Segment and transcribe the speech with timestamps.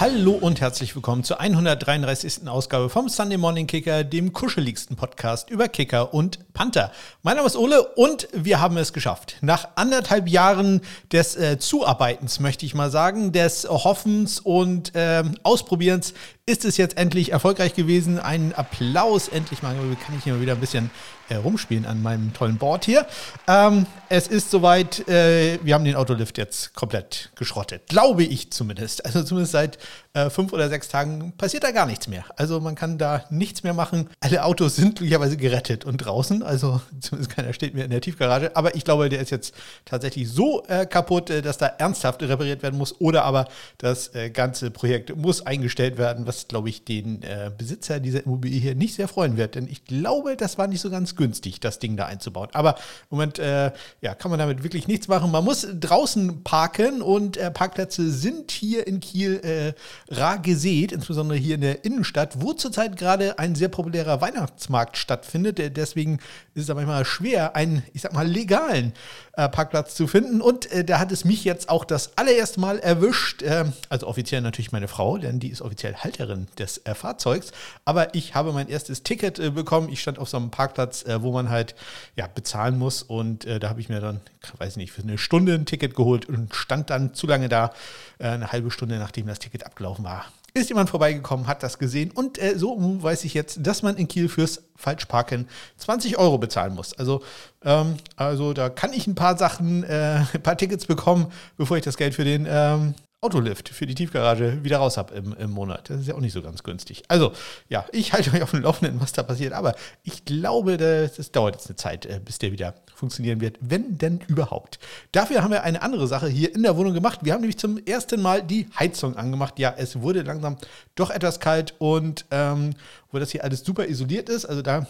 [0.00, 2.46] Hallo und herzlich willkommen zur 133.
[2.46, 6.90] Ausgabe vom Sunday Morning Kicker, dem kuscheligsten Podcast über Kicker und Panther.
[7.22, 9.36] Mein Name ist Ole und wir haben es geschafft.
[9.42, 10.80] Nach anderthalb Jahren
[11.12, 16.14] des äh, Zuarbeitens, möchte ich mal sagen, des Hoffens und äh, Ausprobierens
[16.46, 18.18] ist es jetzt endlich erfolgreich gewesen.
[18.18, 20.90] Ein Applaus, endlich mal kann ich hier mal wieder ein bisschen
[21.28, 23.06] äh, rumspielen an meinem tollen Board hier.
[23.46, 27.86] Ähm, es ist soweit, äh, wir haben den Autolift jetzt komplett geschrottet.
[27.86, 29.04] Glaube ich zumindest.
[29.04, 29.78] Also zumindest seit
[30.18, 32.24] äh, fünf oder sechs Tagen passiert da gar nichts mehr.
[32.36, 34.08] Also man kann da nichts mehr machen.
[34.20, 36.42] Alle Autos sind glücklicherweise gerettet und draußen.
[36.42, 38.56] Also zumindest keiner steht mehr in der Tiefgarage.
[38.56, 39.54] Aber ich glaube, der ist jetzt
[39.84, 43.00] tatsächlich so äh, kaputt, äh, dass da ernsthaft repariert werden muss.
[43.00, 43.46] Oder aber
[43.78, 48.60] das äh, ganze Projekt muss eingestellt werden, was, glaube ich, den äh, Besitzer dieser Immobilie
[48.60, 49.54] hier nicht sehr freuen wird.
[49.54, 52.48] Denn ich glaube, das war nicht so ganz günstig, das Ding da einzubauen.
[52.52, 52.74] Aber
[53.10, 55.30] im Moment äh, ja, kann man damit wirklich nichts machen.
[55.30, 59.74] Man muss draußen parken und Parkplätze sind hier in Kiel
[60.10, 65.76] rar gesät, insbesondere hier in der Innenstadt, wo zurzeit gerade ein sehr populärer Weihnachtsmarkt stattfindet.
[65.76, 66.18] Deswegen
[66.54, 68.92] ist es da manchmal schwer, einen, ich sag mal, legalen
[69.38, 70.40] äh, Parkplatz zu finden.
[70.40, 73.42] Und äh, da hat es mich jetzt auch das allererste Mal erwischt.
[73.42, 77.52] Äh, also offiziell natürlich meine Frau, denn die ist offiziell Halterin des äh, Fahrzeugs.
[77.84, 79.90] Aber ich habe mein erstes Ticket äh, bekommen.
[79.90, 81.76] Ich stand auf so einem Parkplatz, äh, wo man halt
[82.16, 83.02] ja, bezahlen muss.
[83.02, 84.20] Und da habe ich mir dann,
[84.58, 87.72] weiß nicht, für eine Stunde ein Ticket geholt und stand dann zu lange da,
[88.18, 90.26] eine halbe Stunde nachdem das Ticket abgelaufen war
[90.58, 94.08] ist jemand vorbeigekommen, hat das gesehen und äh, so weiß ich jetzt, dass man in
[94.08, 96.92] Kiel fürs Falschparken 20 Euro bezahlen muss.
[96.98, 97.22] Also,
[97.64, 101.84] ähm, also da kann ich ein paar Sachen, äh, ein paar Tickets bekommen, bevor ich
[101.84, 105.90] das Geld für den ähm, Autolift für die Tiefgarage wieder raus habe im, im Monat.
[105.90, 107.02] Das ist ja auch nicht so ganz günstig.
[107.08, 107.32] Also,
[107.68, 109.54] ja, ich halte euch auf dem Laufenden, was da passiert.
[109.54, 109.74] Aber
[110.04, 114.20] ich glaube, das, dauert jetzt eine Zeit, äh, bis der wieder funktionieren wird, wenn denn
[114.28, 114.78] überhaupt.
[115.10, 117.20] Dafür haben wir eine andere Sache hier in der Wohnung gemacht.
[117.24, 119.58] Wir haben nämlich zum ersten Mal die Heizung angemacht.
[119.58, 120.56] Ja, es wurde langsam
[120.94, 122.70] doch etwas kalt und ähm,
[123.10, 124.86] wo das hier alles super isoliert ist, also da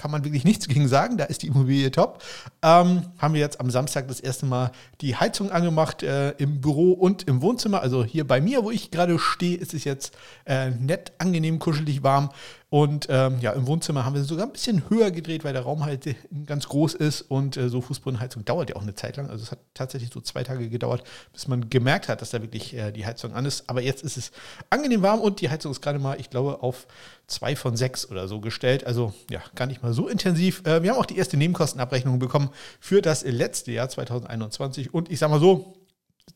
[0.00, 2.22] kann man wirklich nichts gegen sagen, da ist die Immobilie top.
[2.62, 6.92] Ähm, haben wir jetzt am Samstag das erste Mal die Heizung angemacht äh, im Büro
[6.92, 7.82] und im Wohnzimmer.
[7.82, 10.16] Also hier bei mir, wo ich gerade stehe, ist es jetzt
[10.46, 12.30] äh, nett, angenehm, kuschelig warm.
[12.70, 15.84] Und ähm, ja, im Wohnzimmer haben wir sogar ein bisschen höher gedreht, weil der Raum
[15.84, 16.14] halt
[16.46, 19.28] ganz groß ist und äh, so Fußbodenheizung dauert ja auch eine Zeit lang.
[19.28, 22.74] Also es hat tatsächlich so zwei Tage gedauert, bis man gemerkt hat, dass da wirklich
[22.74, 23.68] äh, die Heizung an ist.
[23.68, 24.30] Aber jetzt ist es
[24.70, 26.86] angenehm warm und die Heizung ist gerade mal, ich glaube, auf
[27.26, 28.86] zwei von sechs oder so gestellt.
[28.86, 30.64] Also ja, gar nicht mal so intensiv.
[30.64, 35.18] Äh, wir haben auch die erste Nebenkostenabrechnung bekommen für das letzte Jahr 2021 und ich
[35.18, 35.74] sag mal so,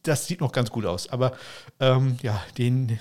[0.03, 1.09] das sieht noch ganz gut aus.
[1.09, 1.33] Aber
[1.81, 2.99] ähm, ja, den,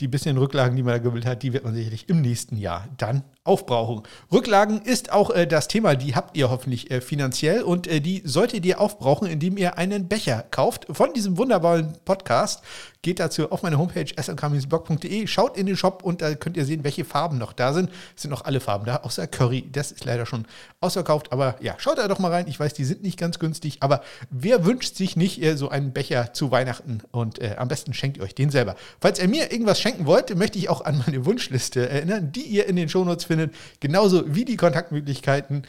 [0.00, 2.88] die bisschen Rücklagen, die man da gewählt hat, die wird man sicherlich im nächsten Jahr
[2.96, 4.02] dann aufbrauchen.
[4.32, 8.22] Rücklagen ist auch äh, das Thema, die habt ihr hoffentlich äh, finanziell und äh, die
[8.24, 12.62] solltet ihr aufbrauchen, indem ihr einen Becher kauft von diesem wunderbaren Podcast.
[13.02, 16.84] Geht dazu auf meine Homepage smk-blog.de, schaut in den Shop und da könnt ihr sehen,
[16.84, 17.90] welche Farben noch da sind.
[18.16, 19.68] Es sind noch alle Farben da, außer Curry.
[19.70, 20.46] Das ist leider schon
[20.80, 22.46] ausverkauft, aber ja, schaut da doch mal rein.
[22.48, 25.92] Ich weiß, die sind nicht ganz günstig, aber wer wünscht sich nicht äh, so einen
[25.92, 28.74] Becher zu Weihnachten und äh, am besten schenkt ihr euch den selber.
[29.00, 32.66] Falls ihr mir irgendwas schenken wollt, möchte ich auch an meine Wunschliste erinnern, die ihr
[32.66, 35.62] in den Shownotes findet, genauso wie die Kontaktmöglichkeiten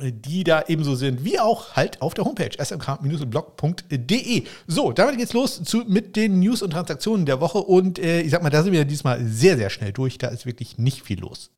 [0.00, 4.44] die da ebenso sind, wie auch halt auf der Homepage smk-blog.de.
[4.66, 8.30] So, damit geht's los zu, mit den News und Transaktionen der Woche und äh, ich
[8.30, 10.18] sag mal, da sind wir diesmal sehr, sehr schnell durch.
[10.18, 11.50] Da ist wirklich nicht viel los.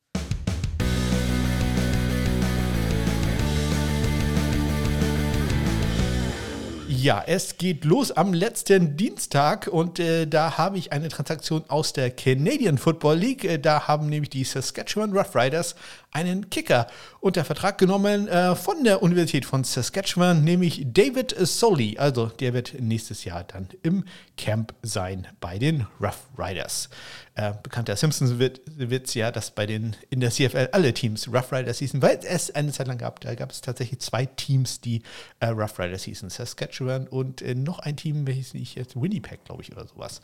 [7.03, 11.94] Ja, es geht los am letzten Dienstag und äh, da habe ich eine Transaktion aus
[11.94, 13.44] der Canadian Football League.
[13.44, 15.77] Äh, da haben nämlich die Saskatchewan Roughriders
[16.12, 16.88] einen Kicker
[17.21, 21.97] unter Vertrag genommen äh, von der Universität von Saskatchewan, nämlich David Soley.
[21.97, 24.05] Also der wird nächstes Jahr dann im
[24.37, 26.91] Camp sein bei den Rough Riders.
[27.34, 28.61] Äh, bekannter Simpsons wird
[29.06, 32.50] es ja, dass bei den in der CFL alle Teams Rough Riders hießen, weil es
[32.55, 35.03] eine Zeit lang gab, da gab es tatsächlich zwei Teams, die
[35.38, 39.62] äh, Rough Riders hießen, Saskatchewan und äh, noch ein Team, welches nicht jetzt Winnipeg, glaube
[39.62, 40.20] ich, oder sowas.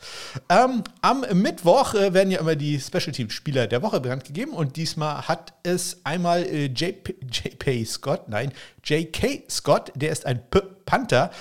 [0.49, 4.51] Ähm, am Mittwoch äh, werden ja immer die Special Teams Spieler der Woche bekannt gegeben
[4.51, 8.51] und diesmal hat es es einmal äh, JP, Scott, nein,
[8.83, 11.31] JK Scott, der ist ein P Panther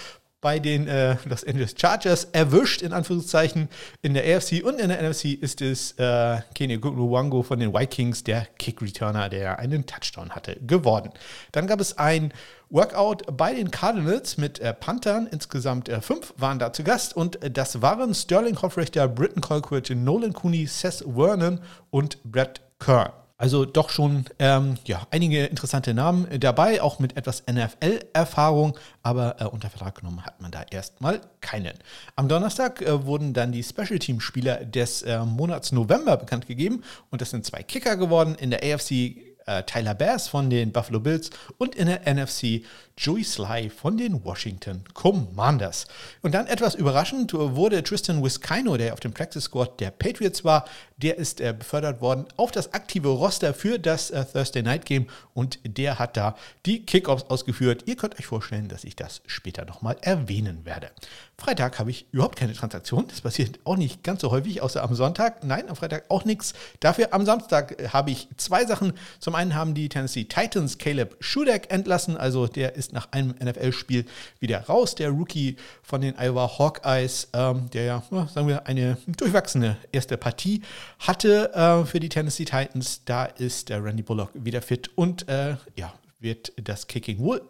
[0.40, 3.68] bei den äh, Los Angeles Chargers erwischt, in Anführungszeichen.
[4.02, 8.22] In der AFC und in der NFC ist es äh, Kenny Wango von den Vikings,
[8.22, 11.10] der Kick-Returner, der einen Touchdown hatte, geworden.
[11.52, 12.32] Dann gab es ein
[12.70, 15.26] Workout bei den Cardinals mit äh, Panthern.
[15.26, 19.90] Insgesamt äh, fünf waren da zu Gast und äh, das waren Sterling Hoffrichter, Britton Colquitt,
[19.90, 21.60] Nolan Cooney, Seth Vernon
[21.90, 23.12] und Brett Kern.
[23.38, 29.44] Also doch schon ähm, ja, einige interessante Namen dabei, auch mit etwas NFL-Erfahrung, aber äh,
[29.44, 31.74] unter Vertrag genommen hat man da erstmal keinen.
[32.14, 37.20] Am Donnerstag äh, wurden dann die Special Team-Spieler des äh, Monats November bekannt gegeben und
[37.20, 41.30] das sind zwei Kicker geworden in der AFC äh, Tyler Bass von den Buffalo Bills
[41.58, 42.62] und in der NFC
[42.98, 45.86] Joey Sly von den Washington Commanders.
[46.22, 50.64] Und dann etwas überraschend wurde Tristan Wiskino, der auf dem Practice Squad der Patriots war,
[50.96, 55.08] der ist äh, befördert worden auf das aktive Roster für das äh, Thursday Night Game
[55.34, 57.82] und der hat da die Kickoffs ausgeführt.
[57.84, 60.90] Ihr könnt euch vorstellen, dass ich das später nochmal erwähnen werde.
[61.36, 63.06] Freitag habe ich überhaupt keine Transaktion.
[63.08, 65.44] Das passiert auch nicht ganz so häufig, außer am Sonntag.
[65.44, 66.54] Nein, am Freitag auch nichts.
[66.80, 68.94] Dafür am Samstag äh, habe ich zwei Sachen.
[69.18, 73.34] Zum einen haben die Tennessee Titans Caleb Schudeck entlassen, also der ist ist nach einem
[73.42, 74.04] NFL-Spiel
[74.38, 74.94] wieder raus.
[74.94, 78.02] Der Rookie von den Iowa Hawkeyes, ähm, der ja,
[78.32, 80.62] sagen wir, eine durchwachsene erste Partie
[81.00, 83.02] hatte äh, für die Tennessee Titans.
[83.04, 87.42] Da ist der Randy Bullock wieder fit und äh, ja, wird das Kicking wohl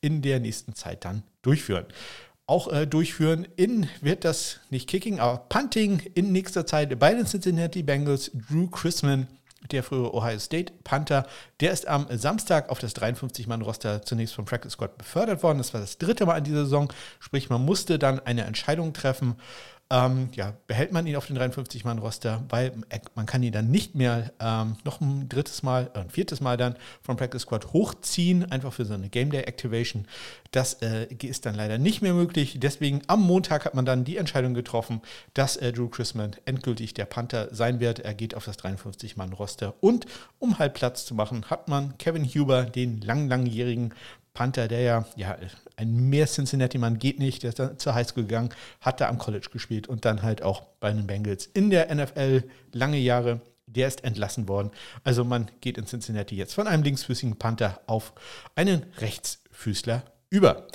[0.00, 1.86] in der nächsten Zeit dann durchführen
[2.46, 3.46] auch äh, durchführen.
[3.54, 8.32] In wird das nicht Kicking, aber Punting in nächster Zeit bei den Cincinnati Bengals.
[8.34, 9.28] Drew Chrisman
[9.72, 11.26] der frühere Ohio State Panther,
[11.60, 15.58] der ist am Samstag auf das 53-Mann-Roster zunächst vom Practice Squad befördert worden.
[15.58, 16.92] Das war das dritte Mal in dieser Saison.
[17.18, 19.36] Sprich, man musste dann eine Entscheidung treffen,
[19.90, 22.72] ähm, ja, behält man ihn auf den 53-Mann-Roster, weil
[23.16, 26.56] man kann ihn dann nicht mehr ähm, noch ein drittes Mal, äh, ein viertes Mal
[26.56, 30.06] dann vom Practice Squad hochziehen, einfach für so eine Game Day Activation.
[30.52, 32.58] Das äh, ist dann leider nicht mehr möglich.
[32.60, 35.00] Deswegen am Montag hat man dann die Entscheidung getroffen,
[35.34, 37.98] dass äh, Drew Chrisman endgültig der Panther sein wird.
[37.98, 40.06] Er geht auf das 53-Mann-Roster und
[40.38, 43.92] um halt Platz zu machen, hat man Kevin Huber, den lang, langjährigen
[44.32, 45.36] Panther, der ja, ja
[45.76, 48.50] ein mehr Cincinnati-Mann geht nicht, der ist dann zur Highschool gegangen,
[48.80, 52.44] hat da am College gespielt und dann halt auch bei den Bengals in der NFL
[52.72, 53.40] lange Jahre.
[53.66, 54.72] Der ist entlassen worden.
[55.04, 58.12] Also man geht in Cincinnati jetzt von einem linksfüßigen Panther auf
[58.56, 60.66] einen Rechtsfüßler über.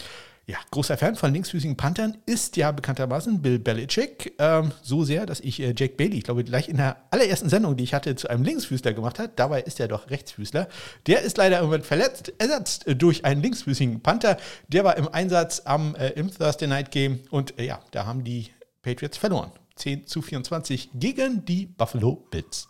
[0.47, 4.35] Ja, großer Fan von linksfüßigen Panthern ist ja bekanntermaßen Bill Belichick.
[4.37, 7.75] Ähm, so sehr, dass ich äh, Jake Bailey, ich glaube, gleich in der allerersten Sendung,
[7.75, 9.39] die ich hatte, zu einem Linksfüßler gemacht hat.
[9.39, 10.67] Dabei ist er doch Rechtsfüßler.
[11.07, 14.37] Der ist leider irgendwann verletzt, ersetzt äh, durch einen linksfüßigen Panther.
[14.67, 18.23] Der war im Einsatz am, äh, im Thursday Night Game und äh, ja, da haben
[18.23, 18.51] die
[18.83, 19.51] Patriots verloren.
[19.77, 22.67] 10 zu 24 gegen die Buffalo Bills.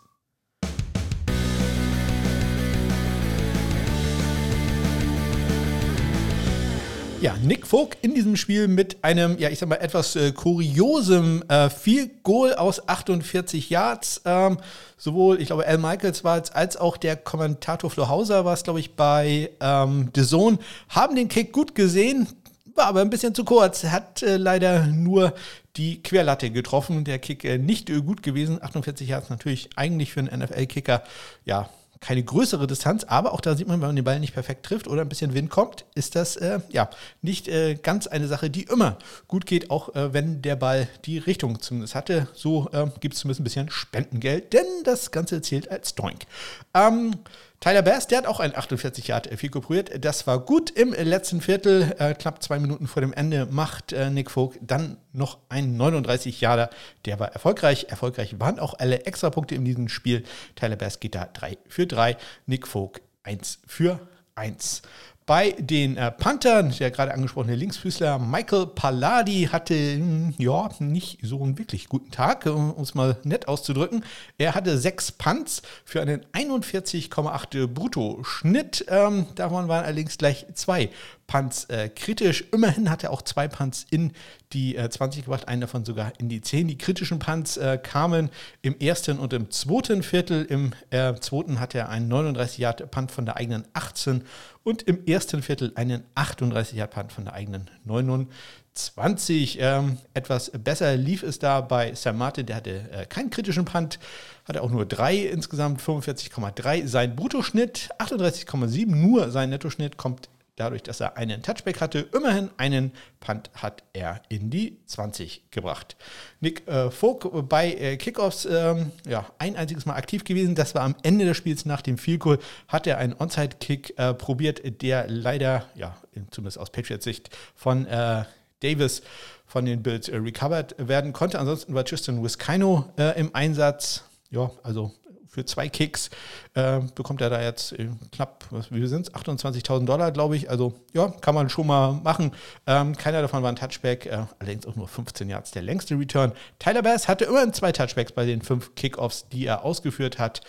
[7.26, 11.42] Ja, Nick Vogt in diesem Spiel mit einem, ja, ich sag mal, etwas äh, kuriosem
[11.48, 14.22] äh, Field Goal aus 48 Yards.
[14.24, 14.58] Ähm,
[14.96, 18.62] sowohl, ich glaube, Al Michaels war es, als auch der Kommentator Flo Hauser war es,
[18.62, 20.58] glaube ich, bei ähm, The Zone,
[20.88, 22.28] haben den Kick gut gesehen,
[22.76, 23.82] war aber ein bisschen zu kurz.
[23.82, 25.34] Hat äh, leider nur
[25.76, 27.02] die Querlatte getroffen.
[27.02, 28.62] Der Kick äh, nicht äh, gut gewesen.
[28.62, 31.02] 48 Yards natürlich eigentlich für einen NFL-Kicker,
[31.44, 31.68] ja,
[32.00, 34.88] keine größere Distanz, aber auch da sieht man, wenn man den Ball nicht perfekt trifft
[34.88, 36.90] oder ein bisschen Wind kommt, ist das äh, ja
[37.22, 38.98] nicht äh, ganz eine Sache, die immer
[39.28, 42.28] gut geht, auch äh, wenn der Ball die Richtung zumindest hatte.
[42.34, 46.26] So äh, gibt es zumindest ein bisschen Spendengeld, denn das Ganze zählt als Doink.
[46.74, 47.14] Ähm,
[47.60, 50.04] Tyler Bass, der hat auch ein 48 Yard viel probiert.
[50.04, 51.94] Das war gut im letzten Viertel.
[51.98, 56.40] Äh, knapp zwei Minuten vor dem Ende macht äh, Nick Vogt dann noch ein 39
[56.40, 56.70] Yarder.
[57.06, 57.86] Der war erfolgreich.
[57.88, 60.24] Erfolgreich waren auch alle Extrapunkte in diesem Spiel.
[60.54, 62.16] Tyler Bass geht da 3 für 3.
[62.46, 64.00] Nick Vogt 1 für
[64.34, 64.82] 1.
[65.26, 71.42] Bei den äh, Panthern, der gerade angesprochene Linksfüßler Michael Palladi hatte hm, ja nicht so
[71.42, 74.04] einen wirklich guten Tag, um es mal nett auszudrücken.
[74.38, 78.86] Er hatte sechs Punts für einen 41,8 Brutto-Schnitt.
[78.88, 80.90] Ähm, davon waren allerdings gleich zwei
[81.26, 82.44] Punts äh, kritisch.
[82.52, 84.12] Immerhin hat er auch zwei Punts in
[84.52, 86.68] die äh, 20 gebracht, einen davon sogar in die 10.
[86.68, 88.30] Die kritischen Punts äh, kamen
[88.62, 90.44] im ersten und im zweiten Viertel.
[90.44, 94.22] Im äh, zweiten hat er einen 39 Yard Punt von der eigenen 18
[94.62, 99.58] und im ersten Viertel einen 38 Yard Punt von der eigenen 29.
[99.60, 103.98] Ähm, etwas besser lief es da bei Sam Martin, der hatte äh, keinen kritischen Punt,
[104.44, 111.00] hatte auch nur drei insgesamt, 45,3 sein Bruttoschnitt, 38,7 nur sein Nettoschnitt kommt dadurch, dass
[111.00, 112.08] er einen Touchback hatte.
[112.14, 115.96] Immerhin einen Punt hat er in die 20 gebracht.
[116.40, 120.54] Nick äh, Vogt bei äh, Kickoffs ähm, ja, ein einziges Mal aktiv gewesen.
[120.54, 122.38] Das war am Ende des Spiels nach dem Field Goal.
[122.68, 125.96] Hat er einen Onside-Kick äh, probiert, der leider, ja,
[126.30, 128.24] zumindest aus Patriots Sicht, von äh,
[128.60, 129.02] Davis
[129.46, 131.38] von den Bills äh, recovered werden konnte.
[131.38, 134.04] Ansonsten war Tristan Wiskino äh, im Einsatz.
[134.30, 134.92] Ja, also
[135.36, 136.08] für zwei Kicks
[136.54, 140.48] äh, bekommt er da jetzt äh, knapp, wie sind es, 28.000 Dollar, glaube ich.
[140.48, 142.32] Also ja, kann man schon mal machen.
[142.66, 146.32] Ähm, keiner davon war ein Touchback, äh, allerdings auch nur 15 Yards der längste Return.
[146.58, 150.40] Tyler Bass hatte immerhin zwei Touchbacks bei den fünf Kickoffs, die er ausgeführt hat.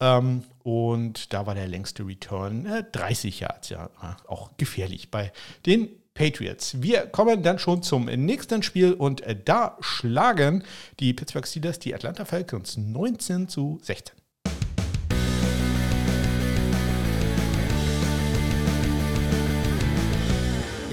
[0.00, 3.90] Ähm, und da war der längste Return äh, 30 Yards, ja,
[4.26, 5.30] auch gefährlich bei
[5.66, 6.82] den Patriots.
[6.82, 10.64] Wir kommen dann schon zum nächsten Spiel und äh, da schlagen
[11.00, 14.21] die Pittsburgh Steelers die Atlanta Falcons 19 zu 16.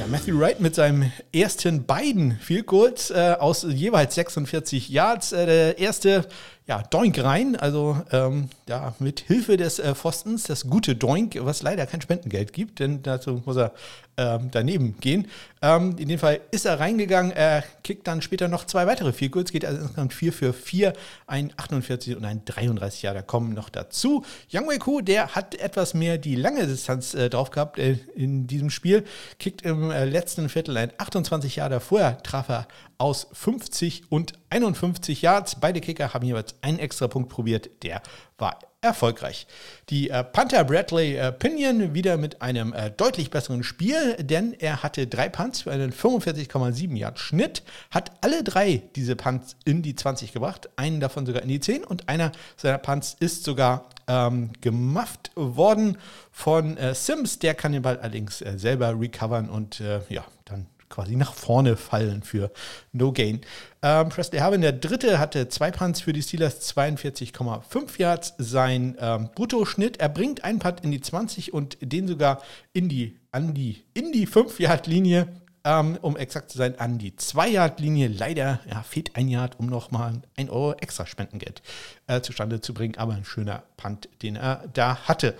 [0.09, 5.33] Matthew Wright mit seinem ersten beiden Field Goals äh, aus jeweils 46 Yards.
[5.33, 6.25] Äh, der erste
[6.65, 11.61] ja, Doink rein, also ähm, ja, mit Hilfe des äh, Pfostens, das gute Doink, was
[11.61, 13.73] leider kein Spendengeld gibt, denn dazu muss er
[14.19, 15.27] ähm, daneben gehen.
[15.61, 19.31] Ähm, in dem Fall ist er reingegangen, er kickt dann später noch zwei weitere Field
[19.31, 20.93] Goals, geht also insgesamt 4 für 4,
[21.25, 24.23] ein 48 und ein 33 Jahre kommen noch dazu.
[24.49, 28.45] Yang Wei Ku, der hat etwas mehr die lange Distanz äh, drauf gehabt äh, in
[28.47, 29.05] diesem Spiel,
[29.39, 35.21] kickt im äh, letzten Viertel ein 28 Jahre vorher, traf er aus 50 und 51
[35.21, 35.55] Yards.
[35.61, 37.69] Beide Kicker haben jeweils einen extra Punkt probiert.
[37.83, 38.01] Der
[38.37, 39.45] war erfolgreich.
[39.89, 44.83] Die äh, Panther Bradley äh, Pinion wieder mit einem äh, deutlich besseren Spiel, denn er
[44.83, 49.95] hatte drei Punts für einen 45,7 Yard Schnitt, hat alle drei diese Punts in die
[49.95, 54.51] 20 gebracht, einen davon sogar in die 10 und einer seiner Punts ist sogar ähm,
[54.61, 55.97] gemufft worden
[56.31, 57.39] von äh, Sims.
[57.39, 61.77] Der kann den Ball allerdings äh, selber recovern und äh, ja, dann quasi nach vorne
[61.77, 62.51] fallen für
[62.91, 63.41] No Gain.
[63.81, 68.33] Ähm, Presley Harvin, der Dritte, hatte zwei Punts für die Steelers, 42,5 Yards.
[68.37, 72.41] Sein ähm, Bruttoschnitt, er bringt einen Punt in die 20 und den sogar
[72.73, 75.29] in die, an die, in die 5-Yard-Linie.
[75.65, 78.07] Ähm, um exakt zu sein, an die 2-Yard-Linie.
[78.07, 81.61] Leider ja, fehlt ein Yard, um nochmal ein Euro extra Spendengeld
[82.07, 82.95] äh, zustande zu bringen.
[82.97, 85.35] Aber ein schöner Punt, den er da hatte.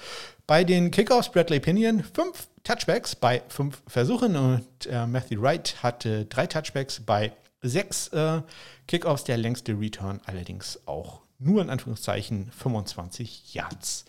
[0.45, 6.25] Bei den Kickoffs Bradley Pinion fünf Touchbacks bei fünf Versuchen und äh, Matthew Wright hatte
[6.25, 7.31] drei Touchbacks bei
[7.61, 8.41] sechs äh,
[8.87, 9.23] Kickoffs.
[9.23, 14.05] Der längste Return allerdings auch nur in Anführungszeichen 25 Yards.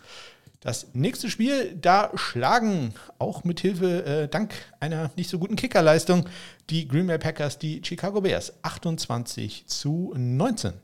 [0.60, 6.28] Das nächste Spiel, da schlagen auch mit Hilfe, äh, dank einer nicht so guten Kickerleistung,
[6.68, 10.74] die Green Bay Packers die Chicago Bears 28 zu 19.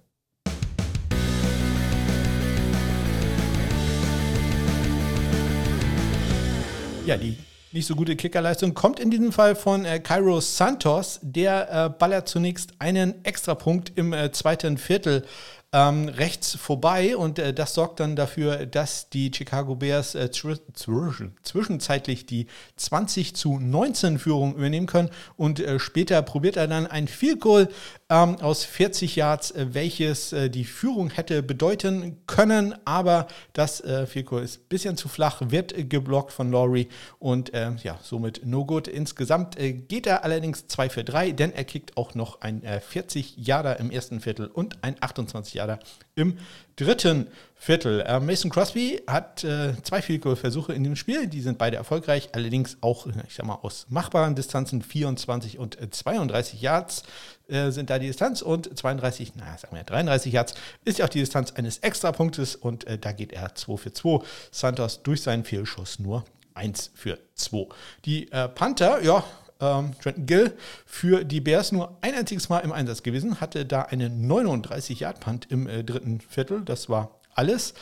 [7.05, 7.37] Ja, die
[7.76, 8.73] nicht so gute Kickerleistung.
[8.73, 11.21] Kommt in diesem Fall von äh, Cairo Santos.
[11.23, 15.26] Der äh, ballert zunächst einen Extrapunkt im äh, zweiten Viertel
[15.73, 17.18] ähm, rechts vorbei.
[17.18, 23.59] Und äh, das sorgt dann dafür, dass die Chicago Bears äh, zwischenzeitlich die 20 zu
[23.59, 25.11] 19 Führung übernehmen können.
[25.37, 27.68] Und äh, später probiert er dann ein Field Goal
[28.09, 34.07] ähm, aus 40 Yards, äh, welches äh, die Führung hätte bedeuten können, aber das äh,
[34.07, 38.65] Field Goal ist ein bisschen zu flach, wird geblockt von Laurie und ja, somit no
[38.65, 38.89] good.
[38.89, 43.79] Insgesamt geht er allerdings 2 für 3, denn er kickt auch noch ein 40 Yarder
[43.79, 45.79] im ersten Viertel und ein 28 Yarder
[46.17, 46.39] im
[46.77, 48.01] dritten Viertel.
[48.01, 51.77] Äh, Mason Crosby hat äh, zwei Field Goal Versuche in dem Spiel, die sind beide
[51.77, 57.03] erfolgreich, allerdings auch, ich sag mal, aus machbaren Distanzen 24 und 32 Yards
[57.49, 60.55] äh, sind da die Distanz und 32, naja, sagen wir 33 Yards
[60.85, 64.21] ist ja auch die Distanz eines Extrapunktes und äh, da geht er 2 für 2.
[64.51, 67.67] Santos durch seinen Fehlschuss nur 1 für 2.
[68.05, 69.25] Die äh, Panther, ja,
[69.61, 70.53] ähm, Trenton Gill
[70.85, 75.67] für die Bears nur ein einziges Mal im Einsatz gewesen, hatte da einen 39-Yard-Punt im
[75.67, 76.63] äh, dritten Viertel.
[76.65, 77.75] Das war alles.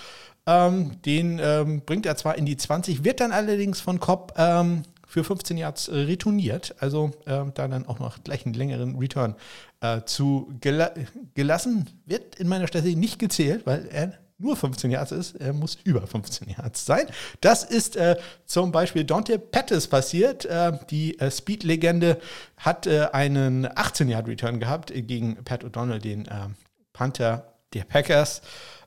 [0.47, 4.83] Ähm, den ähm, bringt er zwar in die 20, wird dann allerdings von Cobb ähm,
[5.07, 6.75] für 15 Yards äh, retourniert.
[6.81, 9.37] Also äh, da dann auch noch gleich einen längeren Return
[9.81, 10.93] äh, zu gela
[11.35, 11.89] gelassen.
[12.05, 16.07] Wird in meiner Statistik nicht gezählt, weil er nur 15 Yards ist, er muss über
[16.07, 17.07] 15 Yards sein.
[17.41, 20.45] Das ist äh, zum Beispiel Dante Pettis passiert.
[20.45, 22.19] Äh, die äh, Speed-Legende
[22.57, 26.49] hat äh, einen 18-Yard-Return gehabt gegen Pat O'Donnell, den äh,
[26.93, 28.43] Panther der Packers.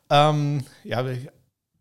[0.09, 1.05] Ähm, ja,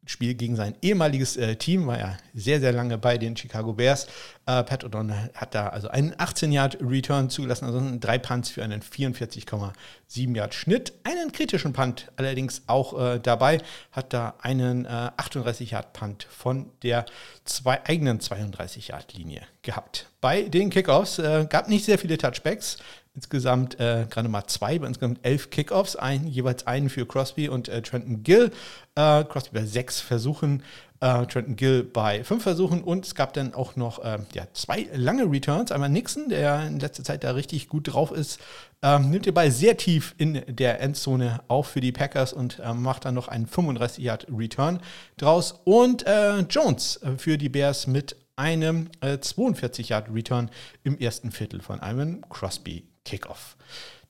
[0.06, 4.06] Spiel gegen sein ehemaliges äh, Team, war ja sehr, sehr lange bei den Chicago Bears.
[4.46, 10.36] Äh, Pat O'Donnell hat da also einen 18-Yard-Return zugelassen, also drei Punts für einen 44,7
[10.36, 10.92] Yard-Schnitt.
[11.02, 13.58] Einen kritischen Punt allerdings auch äh, dabei,
[13.90, 17.04] hat da einen 38-Yard-Punt äh, von der
[17.44, 20.06] zwei, eigenen 32-Yard-Linie gehabt.
[20.20, 22.78] Bei den Kickoffs äh, gab nicht sehr viele Touchbacks.
[23.16, 27.66] Insgesamt äh, gerade mal zwei, bei insgesamt elf Kickoffs, ein, jeweils einen für Crosby und
[27.66, 28.52] äh, Trenton Gill.
[28.94, 30.62] Äh, Crosby bei sechs Versuchen,
[31.00, 34.88] äh, Trenton Gill bei fünf Versuchen und es gab dann auch noch äh, ja, zwei
[34.92, 35.72] lange Returns.
[35.72, 38.38] Einmal Nixon, der in letzter Zeit da richtig gut drauf ist,
[38.82, 42.74] ähm, nimmt den Ball sehr tief in der Endzone auf für die Packers und äh,
[42.74, 44.80] macht dann noch einen 35-Yard-Return
[45.16, 45.58] draus.
[45.64, 46.04] Und
[46.50, 50.50] Jones für die Bears mit einem 42-Yard-Return
[50.84, 53.56] im ersten Viertel von einem Crosby Kickoff.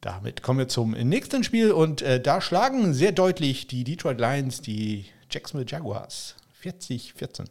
[0.01, 4.61] Damit kommen wir zum nächsten Spiel und äh, da schlagen sehr deutlich die Detroit Lions
[4.61, 6.35] die Jacksonville Jaguars.
[6.63, 7.47] 40-14.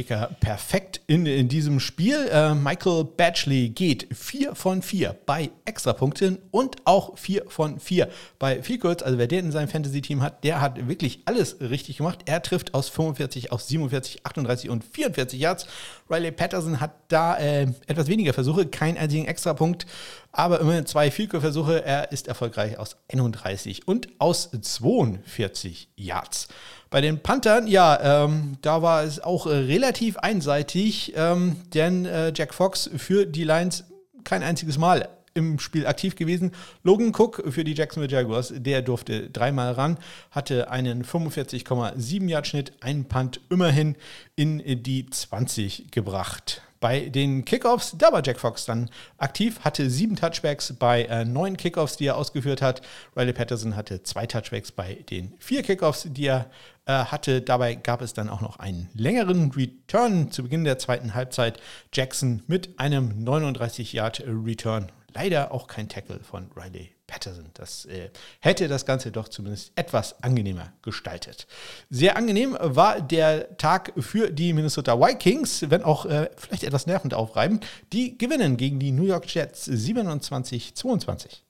[0.00, 2.26] Kicker perfekt in, in diesem Spiel.
[2.32, 8.62] Äh, Michael Batchley geht 4 von 4 bei Extrapunkten und auch 4 von 4 bei
[8.62, 12.20] Field Also wer den in seinem Fantasy-Team hat, der hat wirklich alles richtig gemacht.
[12.24, 15.66] Er trifft aus 45, aus 47, 38 und 44 Yards.
[16.10, 19.86] Riley Patterson hat da äh, etwas weniger Versuche, keinen einzigen Extrapunkt,
[20.32, 21.84] aber immerhin zwei Field Versuche.
[21.84, 26.48] Er ist erfolgreich aus 31 und aus 42 Yards.
[26.90, 32.32] Bei den Panthern, ja, ähm, da war es auch äh, relativ einseitig, ähm, denn äh,
[32.34, 33.84] Jack Fox für die Lions
[34.24, 36.52] kein einziges Mal im Spiel aktiv gewesen.
[36.82, 39.98] Logan Cook für die Jacksonville Jaguars, der durfte dreimal ran,
[40.30, 43.96] hatte einen 45,7 Yard Schnitt, einen Punt immerhin
[44.36, 46.62] in die 20 gebracht.
[46.80, 51.58] Bei den Kickoffs, da war Jack Fox dann aktiv, hatte sieben Touchbacks bei äh, neun
[51.58, 52.80] Kickoffs, die er ausgeführt hat.
[53.14, 56.50] Riley Patterson hatte zwei Touchbacks bei den vier Kickoffs, die er
[56.86, 57.42] äh, hatte.
[57.42, 61.60] Dabei gab es dann auch noch einen längeren Return zu Beginn der zweiten Halbzeit.
[61.92, 64.90] Jackson mit einem 39-Yard-Return.
[65.14, 67.50] Leider auch kein Tackle von Riley Patterson.
[67.54, 71.46] Das äh, hätte das Ganze doch zumindest etwas angenehmer gestaltet.
[71.90, 77.14] Sehr angenehm war der Tag für die Minnesota Vikings, wenn auch äh, vielleicht etwas nervend
[77.14, 77.66] aufreibend.
[77.92, 81.40] Die gewinnen gegen die New York Jets 27-22.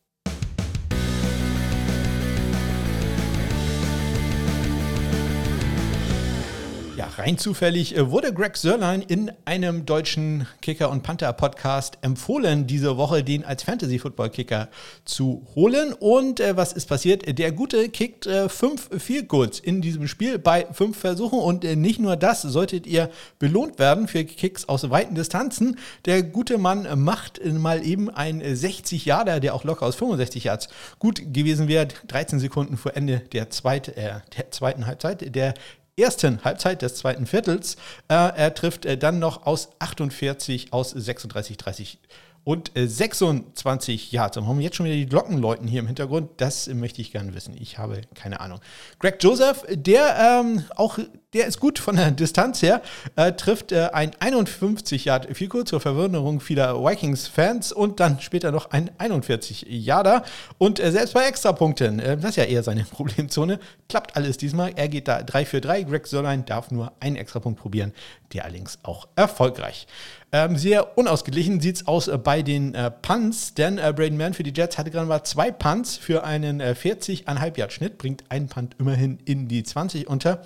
[7.18, 13.24] Rein zufällig äh, wurde Greg Sörlein in einem deutschen Kicker- und Panther-Podcast empfohlen, diese Woche
[13.24, 14.68] den als Fantasy-Football-Kicker
[15.04, 15.92] zu holen.
[15.92, 17.38] Und äh, was ist passiert?
[17.38, 21.38] Der Gute kickt äh, fünf Field Goals in diesem Spiel bei fünf Versuchen.
[21.38, 25.78] Und äh, nicht nur das, solltet ihr belohnt werden für Kicks aus weiten Distanzen.
[26.04, 30.68] Der gute Mann macht mal eben ein 60 Jahre, der auch locker aus 65 Yards
[30.98, 31.88] gut gewesen wäre.
[32.08, 35.34] 13 Sekunden vor Ende der, zweite, äh, der zweiten Halbzeit.
[35.34, 35.54] Der
[36.00, 37.76] ersten Halbzeit des zweiten Viertels.
[38.09, 41.99] Äh, er trifft äh, dann noch aus 48, aus 36, 30
[42.45, 44.36] und 26 Yards.
[44.36, 46.30] Und haben jetzt schon wieder die Glocken läuten hier im Hintergrund?
[46.39, 47.54] Das möchte ich gerne wissen.
[47.58, 48.60] Ich habe keine Ahnung.
[48.99, 50.99] Greg Joseph, der ähm, auch
[51.32, 52.82] der ist gut von der Distanz her,
[53.16, 58.71] äh, trifft äh, ein 51 Yard Fico zur Verwunderung vieler Vikings-Fans und dann später noch
[58.71, 60.25] ein 41 Yarder.
[60.58, 64.73] Und äh, selbst bei Extrapunkten, äh, das ist ja eher seine Problemzone, klappt alles diesmal.
[64.76, 65.84] Er geht da 3 für 3.
[65.84, 67.93] Greg Sörlein darf nur einen Extrapunkt probieren,
[68.32, 69.86] der allerdings auch erfolgreich.
[70.32, 74.32] Ähm, sehr unausgeglichen sieht es aus äh, bei den äh, Punts, denn äh, Braden Mann
[74.32, 78.23] für die Jets hatte gerade mal zwei Punts für einen äh, 40,5 Yard Schnitt, bringt
[78.28, 80.43] einen Punt immerhin in die 20 unter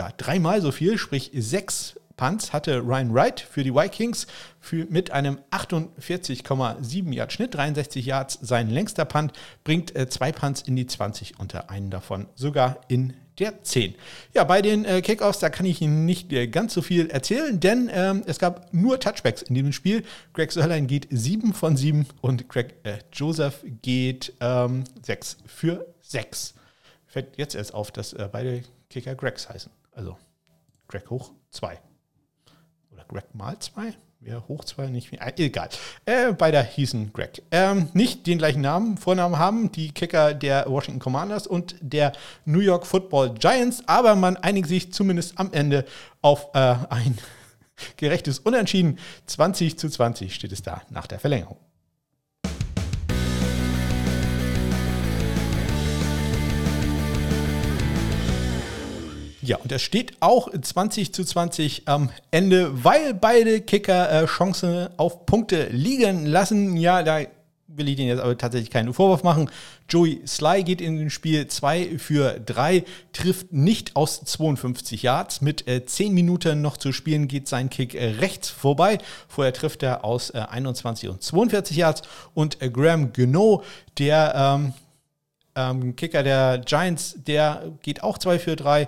[0.00, 4.26] ja, dreimal so viel, sprich sechs Punts hatte Ryan Wright für die Vikings
[4.58, 10.62] für, mit einem 48,7 Yard Schnitt, 63 Yards sein längster Punt, bringt äh, zwei Punts
[10.62, 13.94] in die 20 unter einen davon sogar in der 10.
[14.32, 17.60] Ja, bei den äh, Kickoffs, da kann ich Ihnen nicht äh, ganz so viel erzählen,
[17.60, 20.02] denn ähm, es gab nur Touchbacks in diesem Spiel.
[20.32, 26.54] Greg Sörlein geht 7 von 7 und Greg äh, Joseph geht ähm, 6 für 6.
[27.06, 29.70] Fällt jetzt erst auf, dass äh, beide Kicker Gregs heißen.
[29.92, 30.16] Also
[30.88, 31.78] Greg hoch 2.
[32.92, 33.94] Oder Greg mal 2?
[34.22, 35.26] Wer hoch 2 nicht mehr.
[35.26, 35.70] Äh, egal.
[36.04, 37.42] Äh, beide hießen Greg.
[37.50, 42.12] Ähm, nicht den gleichen Namen, Vornamen haben die Kicker der Washington Commanders und der
[42.44, 45.86] New York Football Giants, aber man einigt sich zumindest am Ende
[46.20, 47.16] auf äh, ein
[47.96, 48.98] gerechtes Unentschieden.
[49.24, 51.56] 20 zu 20 steht es da nach der Verlängerung.
[59.50, 64.88] Ja, und er steht auch 20 zu 20 am Ende, weil beide Kicker äh, Chancen
[64.96, 66.76] auf Punkte liegen lassen.
[66.76, 67.22] Ja, da
[67.66, 69.50] will ich denen jetzt aber tatsächlich keinen Vorwurf machen.
[69.88, 75.40] Joey Sly geht in den Spiel 2 für 3, trifft nicht aus 52 Yards.
[75.40, 78.98] Mit äh, 10 Minuten noch zu spielen geht sein Kick äh, rechts vorbei.
[79.26, 82.02] Vorher trifft er aus äh, 21 und 42 Yards.
[82.34, 83.64] Und äh, Graham Geno,
[83.98, 84.74] der ähm,
[85.56, 88.86] ähm, Kicker der Giants, der geht auch 2 für 3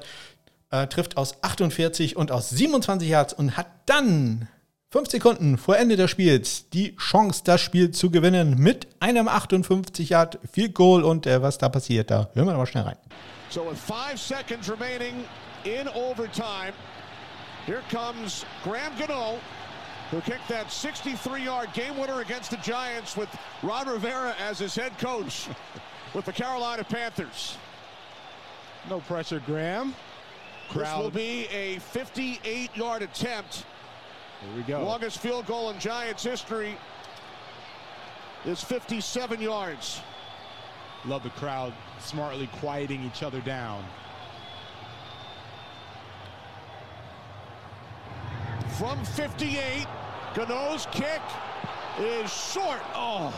[0.73, 4.49] äh, trifft aus 48 und aus 27 Yards und hat dann
[4.91, 10.09] fünf Sekunden vor Ende des Spiels die Chance, das Spiel zu gewinnen mit einem 58
[10.09, 12.97] Yard Field Goal und äh, was da passiert, da hören wir mal schnell rein.
[13.51, 15.25] So with five seconds remaining
[15.65, 16.73] in overtime,
[17.67, 19.39] here comes Graham Gano,
[20.11, 23.29] who kicked that 63-yard game winner against the Giants with
[23.63, 25.49] Ron Rivera as his head coach
[26.15, 27.57] with the Carolina Panthers.
[28.89, 29.95] No pressure, Graham.
[30.73, 30.97] Crowd.
[30.97, 33.67] This will be a 58-yard attempt.
[34.41, 34.83] Here we go.
[34.85, 36.77] Longest field goal in Giants history.
[38.45, 40.01] is 57 yards.
[41.05, 43.85] Love the crowd smartly quieting each other down.
[48.79, 49.87] From 58,
[50.35, 51.21] Gano's kick
[51.99, 52.81] is short.
[52.95, 53.33] Oh.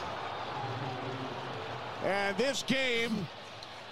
[2.04, 3.26] And this game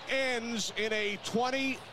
[0.09, 1.92] ends in a 20-20 tie.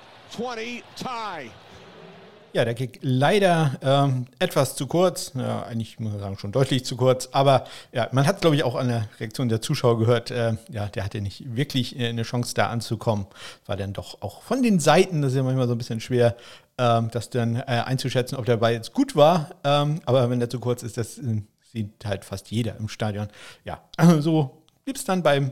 [2.51, 5.33] Ja, der Kick leider ähm, etwas zu kurz.
[5.35, 7.29] Ja, eigentlich muss man sagen, schon deutlich zu kurz.
[7.31, 10.87] Aber ja, man hat, glaube ich, auch an der Reaktion der Zuschauer gehört, äh, ja,
[10.87, 13.27] der hatte nicht wirklich äh, eine Chance, da anzukommen.
[13.67, 16.35] War dann doch auch von den Seiten, das ist ja manchmal so ein bisschen schwer,
[16.79, 19.51] ähm, das dann äh, einzuschätzen, ob der Ball jetzt gut war.
[19.63, 23.27] Ähm, aber wenn der zu kurz ist, das äh, sieht halt fast jeder im Stadion.
[23.63, 23.83] Ja,
[24.19, 25.51] so blieb es dann beim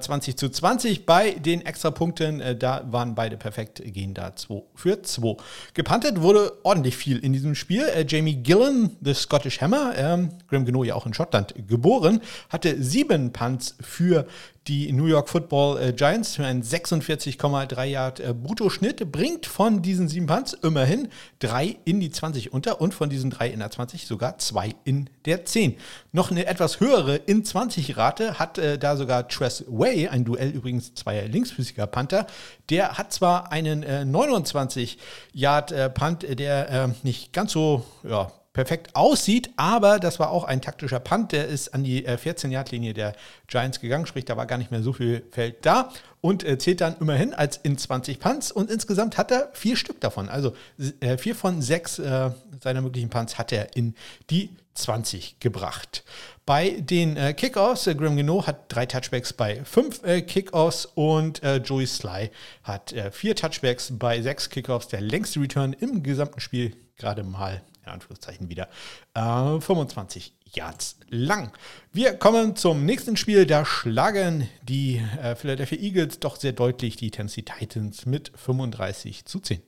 [0.00, 2.40] 20 äh, zu 20 bei den Extrapunkten.
[2.40, 5.36] Äh, da waren beide perfekt, gehen da 2 für 2.
[5.74, 7.82] Gepantet wurde ordentlich viel in diesem Spiel.
[7.82, 12.82] Äh, Jamie Gillen, the Scottish Hammer, ähm, Graham Geno ja auch in Schottland geboren, hatte
[12.82, 14.26] sieben Punts für
[14.68, 20.08] die New York Football äh, Giants für einen 46,3 Yard äh, Bruttoschnitt, bringt von diesen
[20.08, 24.06] sieben Punts immerhin drei in die 20 unter und von diesen drei in der 20
[24.06, 25.76] sogar zwei in der 10.
[26.12, 30.50] Noch eine etwas höhere in 20 Rate hat äh, da sogar Tress Way, ein Duell
[30.50, 32.26] übrigens zweier linksfüßiger Panther.
[32.70, 38.32] Der hat zwar einen 29 äh, Yard äh, Punt, der äh, nicht ganz so ja,
[38.56, 42.94] perfekt aussieht, aber das war auch ein taktischer Punt, der ist an die 14-Yard-Linie äh,
[42.94, 43.12] der
[43.48, 45.90] Giants gegangen, sprich, da war gar nicht mehr so viel Feld da
[46.22, 50.00] und äh, zählt dann immerhin als in 20 Punts und insgesamt hat er vier Stück
[50.00, 50.54] davon, also
[51.00, 53.94] äh, vier von sechs seiner möglichen Punts hat er in
[54.30, 56.02] die 20 gebracht.
[56.46, 61.42] Bei den äh, Kickoffs, äh, Graham Geno hat drei Touchbacks bei fünf äh, Kickoffs und
[61.42, 62.30] äh, Joey Sly
[62.62, 64.88] hat vier Touchbacks bei sechs Kickoffs.
[64.88, 68.68] Der längste Return im gesamten Spiel gerade mal in Anführungszeichen wieder,
[69.14, 71.52] äh, 25 Yards lang.
[71.92, 73.46] Wir kommen zum nächsten Spiel.
[73.46, 79.40] Da schlagen die äh, Philadelphia Eagles doch sehr deutlich die Tennessee Titans mit 35 zu
[79.40, 79.62] 10.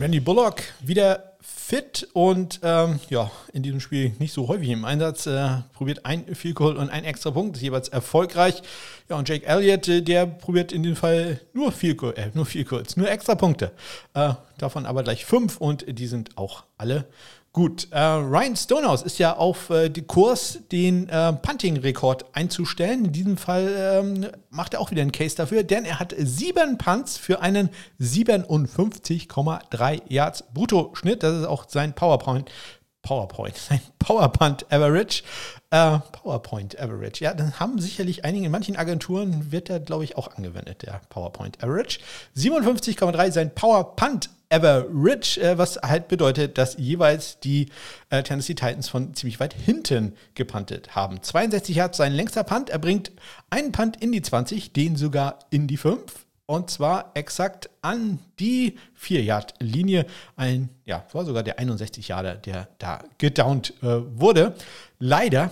[0.00, 1.27] Randy Bullock wieder
[1.68, 5.26] fit und ähm, ja, in diesem Spiel nicht so häufig im Einsatz.
[5.26, 8.62] Äh, probiert ein Field Goal und ein extra Punkt, ist jeweils erfolgreich.
[9.08, 12.46] Ja, und Jake Elliott, äh, der probiert in dem Fall nur Field Goal, äh, nur
[12.46, 13.72] Field Goals, nur extra Punkte.
[14.14, 17.06] Äh, davon aber gleich fünf und die sind auch alle
[17.52, 23.06] Gut, äh, Ryan Stonehouse ist ja auf äh, die Kurs, den äh, Punting-Rekord einzustellen.
[23.06, 26.76] In diesem Fall ähm, macht er auch wieder einen Case dafür, denn er hat sieben
[26.76, 31.22] Punts für einen 57,3 Yards Bruttoschnitt.
[31.22, 32.50] Das ist auch sein PowerPoint.
[33.00, 35.22] PowerPoint, sein PowerPoint Average.
[35.70, 37.24] Äh, PowerPoint Average.
[37.24, 41.00] Ja, dann haben sicherlich einige, in manchen Agenturen wird der, glaube ich, auch angewendet, der
[41.08, 42.00] PowerPoint Average.
[42.36, 47.68] 57,3 sein Power Punt Average, äh, was halt bedeutet, dass jeweils die
[48.10, 51.22] äh, Tennessee Titans von ziemlich weit hinten gepuntet haben.
[51.22, 53.12] 62 Yards sein längster Punt, er bringt
[53.50, 58.78] einen Punt in die 20, den sogar in die 5 und zwar exakt an die
[58.98, 60.06] 4-Yard-Linie.
[60.34, 64.54] Ein, ja, war sogar der 61 Yarder, der da gedownt äh, wurde.
[64.98, 65.50] Leider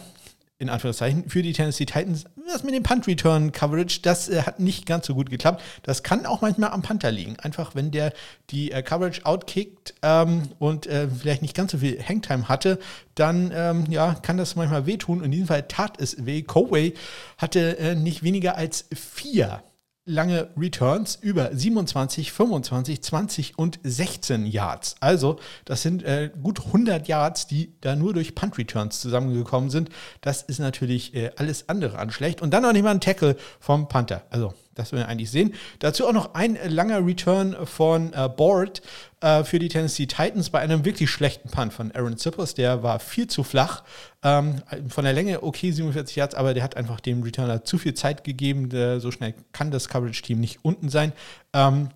[0.59, 2.25] in Anführungszeichen, für die Tennessee Titans.
[2.47, 5.63] Das mit dem Punt-Return-Coverage, das äh, hat nicht ganz so gut geklappt.
[5.83, 7.37] Das kann auch manchmal am Panther liegen.
[7.41, 8.13] Einfach, wenn der
[8.51, 12.79] die äh, Coverage outkickt ähm, und äh, vielleicht nicht ganz so viel Hangtime hatte,
[13.15, 15.23] dann ähm, ja, kann das manchmal wehtun.
[15.23, 16.43] In diesem Fall tat es weh.
[16.43, 16.95] Coway
[17.37, 19.63] hatte äh, nicht weniger als vier
[20.07, 24.95] lange Returns über 27, 25, 20 und 16 Yards.
[25.01, 29.91] Also das sind äh, gut 100 Yards, die da nur durch Punt Returns zusammengekommen sind.
[30.21, 32.41] Das ist natürlich äh, alles andere an schlecht.
[32.41, 34.23] Und dann noch nicht mal ein Tackle vom Panther.
[34.31, 35.55] Also das will wir eigentlich sehen.
[35.81, 38.83] Dazu auch noch ein langer Return von äh, Board
[39.21, 42.55] äh, für die Tennessee Titans bei einem wirklich schlechten Punt von Aaron Zippers.
[42.55, 43.85] Der war viel zu flach.
[44.23, 47.95] Ähm, von der Länge okay, 47 Yards, aber der hat einfach dem Returner zu viel
[47.95, 48.69] Zeit gegeben.
[48.69, 51.13] Der, so schnell kann das Coverage-Team nicht unten sein.
[51.53, 51.91] Ähm,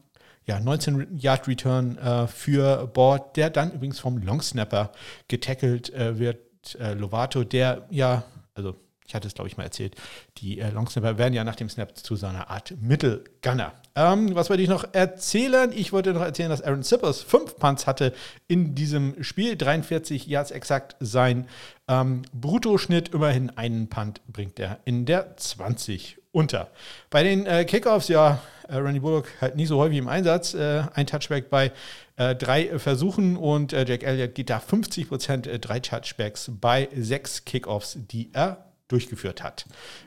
[0.47, 4.93] ja, 19 Yard Return äh, für Board, der dann übrigens vom Long Snapper
[5.29, 6.39] getackelt äh, wird.
[6.79, 8.77] Äh, Lovato, der ja, also
[9.11, 9.97] ich hatte es, glaube ich, mal erzählt,
[10.39, 13.73] die äh, Longsnapper werden ja nach dem Snap zu so einer Art Mittelgunner.
[13.97, 15.73] Ähm, was wollte ich noch erzählen?
[15.75, 18.13] Ich wollte noch erzählen, dass Aaron Sippers fünf Punts hatte
[18.47, 19.57] in diesem Spiel.
[19.57, 21.49] 43 Yards exakt sein
[21.89, 23.09] ähm, Bruttoschnitt.
[23.09, 26.71] Immerhin einen Punt bringt er in der 20 unter.
[27.11, 30.55] Bei den äh, Kickoffs, ja, äh, Randy Bullock halt nicht so häufig im Einsatz.
[30.55, 31.73] Äh, ein Touchback bei
[32.17, 36.89] äh, drei Versuchen und äh, Jack Elliott geht da 50 Prozent, äh, drei Touchbacks bei
[36.95, 39.67] sechs Kickoffs, die er durchgeführt hat.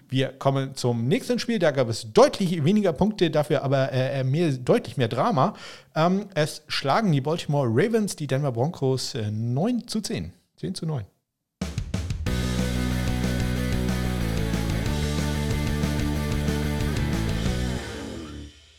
[0.09, 1.59] Wir kommen zum nächsten Spiel.
[1.59, 5.55] Da gab es deutlich weniger Punkte, dafür aber äh, mehr, deutlich mehr Drama.
[5.95, 10.33] Ähm, es schlagen die Baltimore Ravens die Denver Broncos äh, 9 zu 10.
[10.57, 11.05] 10 zu 9.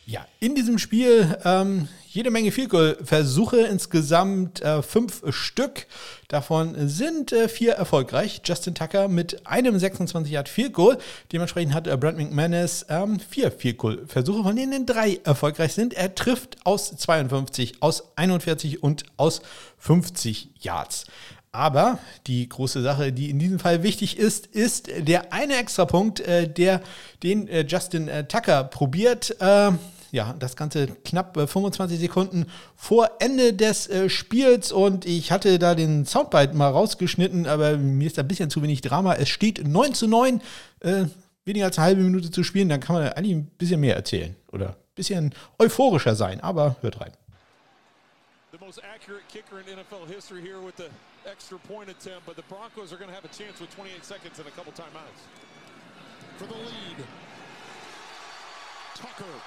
[0.07, 5.89] Ja, in diesem Spiel ähm, jede Menge Field Goal Versuche, insgesamt äh, fünf Stück.
[6.29, 8.41] Davon sind äh, vier erfolgreich.
[8.45, 10.97] Justin Tucker mit einem 26 Yard Field Goal.
[11.33, 15.93] Dementsprechend hat äh, Brent McManus ähm, vier Field Goal Versuche, von denen drei erfolgreich sind.
[15.93, 19.43] Er trifft aus 52, aus 41 und aus
[19.79, 21.07] 50 Yards.
[21.51, 21.99] Aber
[22.29, 26.81] die große Sache, die in diesem Fall wichtig ist, ist der eine Extrapunkt, äh, der
[27.25, 29.37] den äh, Justin äh, Tucker probiert.
[30.15, 32.47] Ja, das Ganze knapp 25 äh, Sekunden
[32.77, 38.07] vor Ende des äh, Spiels und ich hatte da den Soundbite mal rausgeschnitten, aber mir
[38.07, 39.15] ist da ein bisschen zu wenig Drama.
[39.15, 40.41] Es steht 9 zu 9,
[40.83, 41.07] äh,
[41.45, 44.37] weniger als eine halbe Minute zu spielen, dann kann man eigentlich ein bisschen mehr erzählen
[44.53, 47.11] oder ein bisschen euphorischer sein, aber hört rein.
[48.53, 50.87] The most accurate kicker in NFL history here with the
[51.29, 54.39] extra point attempt, but the Broncos are going to have a chance with 28 seconds
[54.39, 55.27] and a couple timeouts.
[56.39, 57.03] For the lead,
[58.95, 59.43] Tucker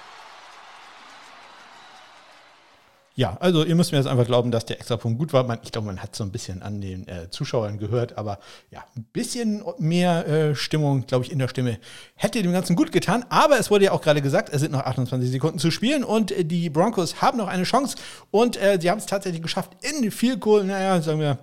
[3.18, 5.42] Ja, also ihr müsst mir jetzt einfach glauben, dass der Extrapunkt gut war.
[5.42, 8.38] Man, ich glaube, man hat so ein bisschen an den äh, Zuschauern gehört, aber
[8.70, 11.80] ja, ein bisschen mehr äh, Stimmung, glaube ich, in der Stimme
[12.14, 13.24] hätte dem Ganzen gut getan.
[13.28, 16.30] Aber es wurde ja auch gerade gesagt, es sind noch 28 Sekunden zu spielen und
[16.30, 17.96] äh, die Broncos haben noch eine Chance
[18.30, 21.38] und äh, sie haben es tatsächlich geschafft, in viel Goal, naja, sagen wir,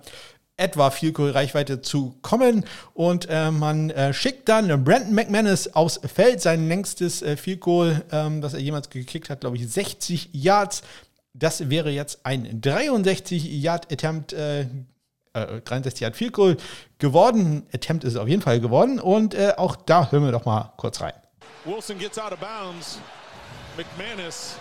[0.56, 2.64] etwa viel Reichweite zu kommen.
[2.94, 8.02] Und äh, man äh, schickt dann Brandon McManus aufs Feld, sein längstes äh, Field Goal,
[8.10, 10.82] ähm, das er jemals gekickt hat, glaube ich, 60 Yards.
[11.38, 14.66] Das wäre jetzt ein 63-Yard-Attempt, äh,
[15.34, 16.56] 63 Yard Field Goal
[16.98, 17.66] geworden.
[17.74, 18.98] Attempt ist es auf jeden Fall geworden.
[18.98, 21.12] Und äh, auch da hören wir doch mal kurz rein.
[21.66, 22.98] Wilson gets out of bounds.
[23.76, 24.56] McManus.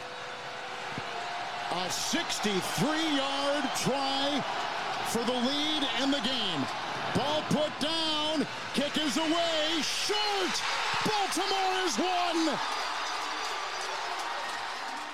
[1.71, 4.41] A 63-yard try
[5.07, 6.65] for the lead in the game.
[7.15, 8.45] Ball put down.
[8.73, 9.81] Kick is away.
[9.81, 10.61] Short.
[11.05, 12.57] Baltimore is one.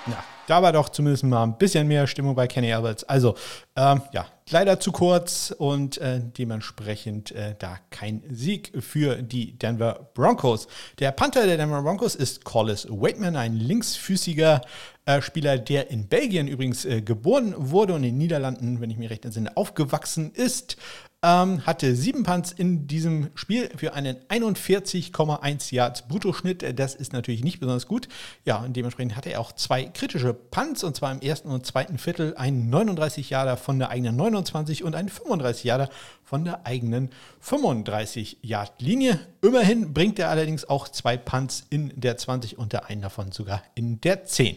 [0.06, 3.04] Ja, da war doch zumindest mal ein bisschen mehr Stimmung bei Kenny Alberts.
[3.04, 3.36] Also,
[3.74, 10.10] ähm, ja, leider zu kurz und äh, dementsprechend äh, da kein Sieg für die Denver
[10.12, 10.68] Broncos.
[10.98, 14.60] Der Panther der Denver Broncos ist Collis Waitman, ein linksfüßiger
[15.06, 18.98] äh, Spieler, der in Belgien übrigens äh, geboren wurde und in den Niederlanden, wenn ich
[18.98, 20.76] mich recht entsinne, aufgewachsen ist.
[21.24, 26.76] Ähm, hatte sieben Punts in diesem Spiel für einen 41,1 Yards Bruttoschnitt.
[26.76, 28.08] Das ist natürlich nicht besonders gut.
[28.44, 31.98] Ja, und dementsprechend hatte er auch zwei kritische Punts und zwar im ersten und zweiten
[31.98, 35.90] Viertel einen 39 Yarder von der eigenen 29 und einen 35 Yarder
[36.24, 39.20] von der eigenen 35 Yard Linie.
[39.42, 43.62] Immerhin bringt er allerdings auch zwei Punts in der 20 und der einen davon sogar
[43.76, 44.56] in der 10.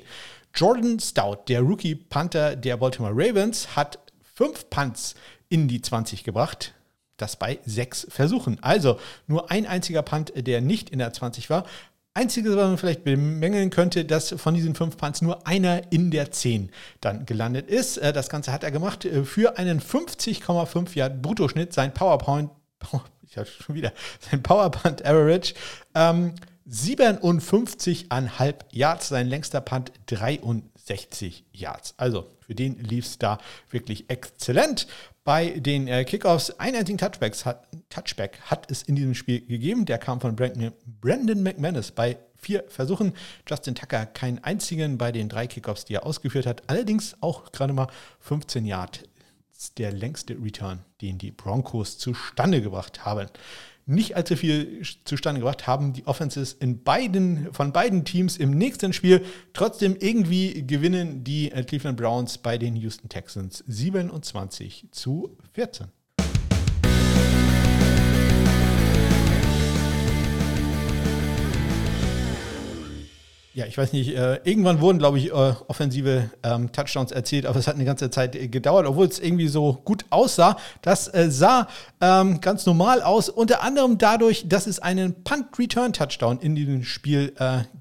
[0.55, 3.99] Jordan Stout, der Rookie Panther der Baltimore Ravens, hat
[4.33, 5.13] fünf Punts
[5.49, 6.73] in die 20 gebracht.
[7.17, 8.61] Das bei sechs Versuchen.
[8.61, 11.65] Also nur ein einziger Punt, der nicht in der 20 war.
[12.13, 16.31] Einziges, was man vielleicht bemängeln könnte, dass von diesen fünf Punts nur einer in der
[16.31, 17.97] 10 dann gelandet ist.
[17.97, 21.73] Äh, das Ganze hat er gemacht äh, für einen 50,5 Yard Bruttoschnitt.
[21.73, 22.51] Sein PowerPoint,
[23.21, 25.55] ich hatte schon wieder, sein PowerPoint Average.
[25.93, 26.35] Ähm,
[26.69, 29.91] 57,5 Yards, sein längster Punt
[30.87, 31.93] 63 Yards.
[31.97, 34.87] Also für den lief es da wirklich exzellent.
[35.23, 39.85] Bei den äh, Kickoffs einen einzigen Touchbacks hat, Touchback hat es in diesem Spiel gegeben.
[39.85, 40.71] Der kam von Brandon,
[41.01, 43.13] Brandon McManus bei vier Versuchen.
[43.49, 46.63] Justin Tucker keinen einzigen bei den drei Kickoffs, die er ausgeführt hat.
[46.67, 47.87] Allerdings auch gerade mal
[48.19, 49.03] 15 Yard.
[49.77, 53.29] Der längste Return, den die Broncos zustande gebracht haben
[53.85, 58.93] nicht allzu viel zustande gebracht, haben die Offenses in beiden, von beiden Teams im nächsten
[58.93, 59.23] Spiel.
[59.53, 65.87] Trotzdem irgendwie gewinnen die äh, Cleveland Browns bei den Houston Texans 27 zu 14.
[73.55, 77.57] ja, ich weiß nicht, äh, irgendwann wurden, glaube ich, äh, offensive ähm, Touchdowns erzielt, aber
[77.57, 80.57] es hat eine ganze Zeit äh, gedauert, obwohl es irgendwie so gut aussah.
[80.81, 81.69] Das sah
[82.01, 87.31] ähm, ganz normal aus, unter anderem dadurch, dass es einen Punt-Return-Touchdown in diesem Spiel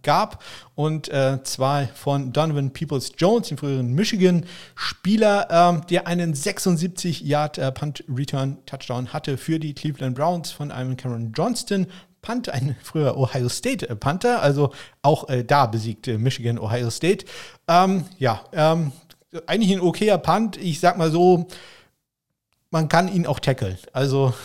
[0.02, 1.10] gab und
[1.44, 10.14] zwar von Donovan Peoples-Jones, dem früheren Michigan-Spieler, ähm, der einen 76-Yard-Punt-Return-Touchdown hatte für die Cleveland
[10.14, 11.88] Browns von einem Cameron Johnston
[12.24, 17.26] Panther, ein früher Ohio State äh, Panther, also auch äh, da besiegte Michigan Ohio State.
[17.68, 18.92] Ähm, ja, ähm,
[19.46, 20.56] eigentlich ein okayer Punt.
[20.56, 21.46] Ich sag mal so,
[22.70, 23.78] man kann ihn auch tackeln.
[23.92, 24.34] Also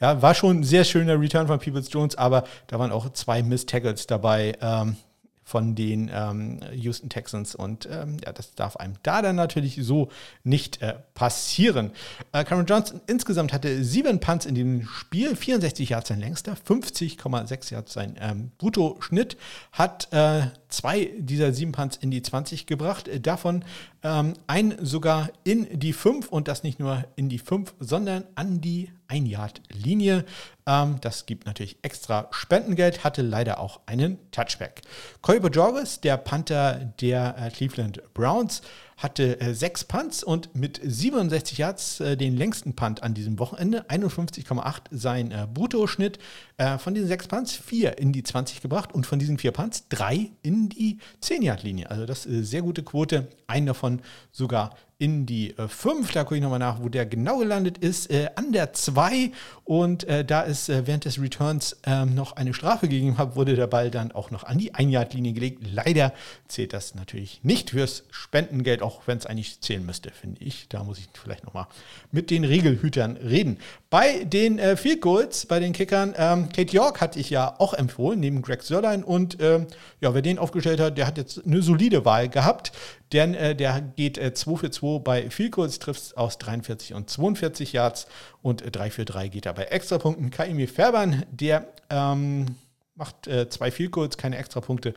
[0.00, 3.42] Ja, war schon ein sehr schöner Return von Peoples Jones, aber da waren auch zwei
[3.42, 4.56] Miss Tackles dabei.
[4.60, 4.96] Ähm,
[5.44, 7.54] von den ähm, Houston Texans.
[7.54, 10.08] Und ähm, ja, das darf einem da dann natürlich so
[10.44, 11.90] nicht äh, passieren.
[12.32, 17.72] Äh, Cameron Johnson insgesamt hatte sieben Punts in dem Spiel, 64 Yards sein längster, 50,6
[17.72, 19.36] Yards sein ähm, Bruttoschnitt,
[19.72, 23.64] hat äh, zwei dieser sieben Punts in die 20 gebracht, äh, davon
[24.02, 28.60] ähm, ein sogar in die 5 und das nicht nur in die 5, sondern an
[28.60, 30.24] die 1-Yard-Linie.
[30.66, 34.82] Ähm, das gibt natürlich extra Spendengeld, hatte leider auch einen Touchback.
[35.20, 38.62] Colby Jorges, der Panther der äh, Cleveland Browns,
[38.96, 43.82] hatte äh, sechs Punts und mit 67 Yards äh, den längsten Punt an diesem Wochenende.
[43.88, 46.18] 51,8 sein äh, Bruttoschnitt.
[46.56, 49.88] Äh, von diesen sechs Punts vier in die 20 gebracht und von diesen vier Punts
[49.88, 51.90] drei in die 10-Yard-Linie.
[51.90, 53.28] Also das ist sehr gute Quote.
[53.46, 54.00] Einen davon
[54.30, 56.10] sogar in die 5.
[56.10, 58.08] Äh, da gucke ich nochmal nach, wo der genau gelandet ist.
[58.08, 59.32] Äh, an der 2.
[59.64, 63.56] Und äh, da es äh, während des Returns ähm, noch eine Strafe gegeben hat, wurde
[63.56, 65.62] der Ball dann auch noch an die Ein-Yard-Linie gelegt.
[65.68, 66.12] Leider
[66.46, 70.68] zählt das natürlich nicht fürs Spendengeld, auch wenn es eigentlich zählen müsste, finde ich.
[70.68, 71.66] Da muss ich vielleicht nochmal
[72.12, 73.58] mit den Regelhütern reden.
[73.90, 77.74] Bei den äh, Field Goals, bei den Kickern, ähm, Kate York hatte ich ja auch
[77.74, 79.02] empfohlen, neben Greg Sörlein.
[79.02, 79.66] Und ähm,
[80.00, 82.70] ja, wer den aufgestellt hat, der hat jetzt eine solide Wahl gehabt.
[83.12, 87.72] Denn äh, der geht äh, 2 für 2 bei Goals, trifft aus 43 und 42
[87.72, 88.06] Yards.
[88.40, 90.30] Und äh, 3 für 3 geht er bei Extrapunkten.
[90.30, 92.46] Kaimi Färbern, der ähm,
[92.94, 94.94] macht äh, zwei Goals, keine Extrapunkte.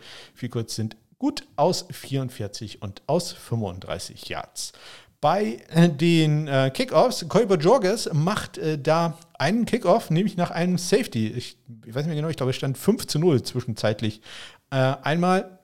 [0.49, 4.73] Goals sind gut aus 44 und aus 35 Yards.
[5.21, 10.77] Bei äh, den äh, Kickoffs, Kolber Jorges macht äh, da einen Kickoff, nämlich nach einem
[10.77, 11.29] Safety.
[11.29, 14.21] Ich, ich, weiß nicht mehr genau, ich glaube, es stand 5 zu 0 zwischenzeitlich.
[14.69, 15.59] Äh, einmal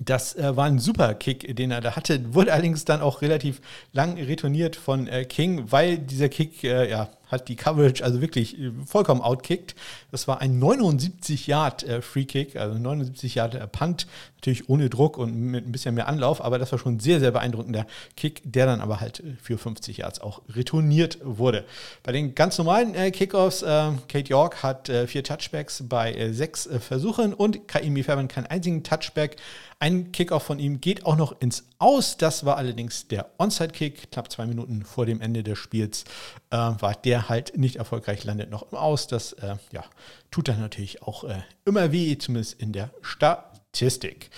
[0.00, 2.34] das äh, war ein super Kick, den er da hatte.
[2.34, 3.60] Wurde allerdings dann auch relativ
[3.92, 8.58] lang retourniert von äh, King, weil dieser Kick äh, ja, hat die Coverage also wirklich
[8.58, 9.74] äh, vollkommen outkickt.
[10.10, 14.90] Das war ein 79 Yard äh, Free Kick, also 79 Yard äh, Punt, natürlich ohne
[14.90, 17.86] Druck und mit ein bisschen mehr Anlauf, aber das war schon ein sehr, sehr beeindruckender
[18.16, 21.64] Kick, der dann aber halt für 50 Yards auch retourniert wurde.
[22.02, 28.02] Bei den ganz normalen Kickoffs, Kate York hat vier Touchbacks bei sechs Versuchen und Kaimi
[28.02, 29.36] Fairman keinen einzigen Touchback.
[29.84, 32.16] Ein Kickoff von ihm geht auch noch ins Aus.
[32.16, 36.04] Das war allerdings der Onside-Kick, knapp zwei Minuten vor dem Ende des Spiels
[36.48, 39.08] äh, war der halt nicht erfolgreich, landet noch im Aus.
[39.08, 39.84] Das äh, ja,
[40.30, 44.30] tut dann natürlich auch äh, immer weh, zumindest in der Statistik.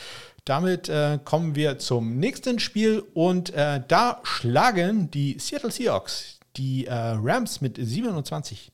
[0.44, 6.86] Damit äh, kommen wir zum nächsten Spiel und äh, da schlagen die Seattle Seahawks die
[6.86, 8.72] äh, Rams mit 27,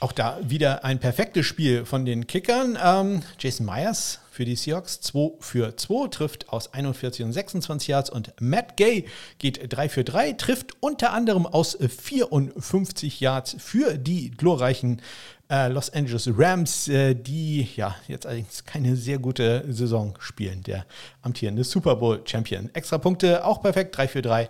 [0.00, 2.78] Auch da wieder ein perfektes Spiel von den Kickern.
[2.80, 8.08] Ähm, Jason Myers für die Seahawks 2 für 2, trifft aus 41 und 26 Yards
[8.08, 9.06] und Matt Gay
[9.38, 15.02] geht 3 für 3, trifft unter anderem aus 54 Yards für die glorreichen
[15.50, 20.62] äh, Los Angeles Rams, äh, die ja jetzt allerdings keine sehr gute Saison spielen.
[20.62, 20.86] Der
[21.22, 22.70] amtierende Super Bowl Champion.
[22.72, 24.48] Extra Punkte auch perfekt, 3 für 3.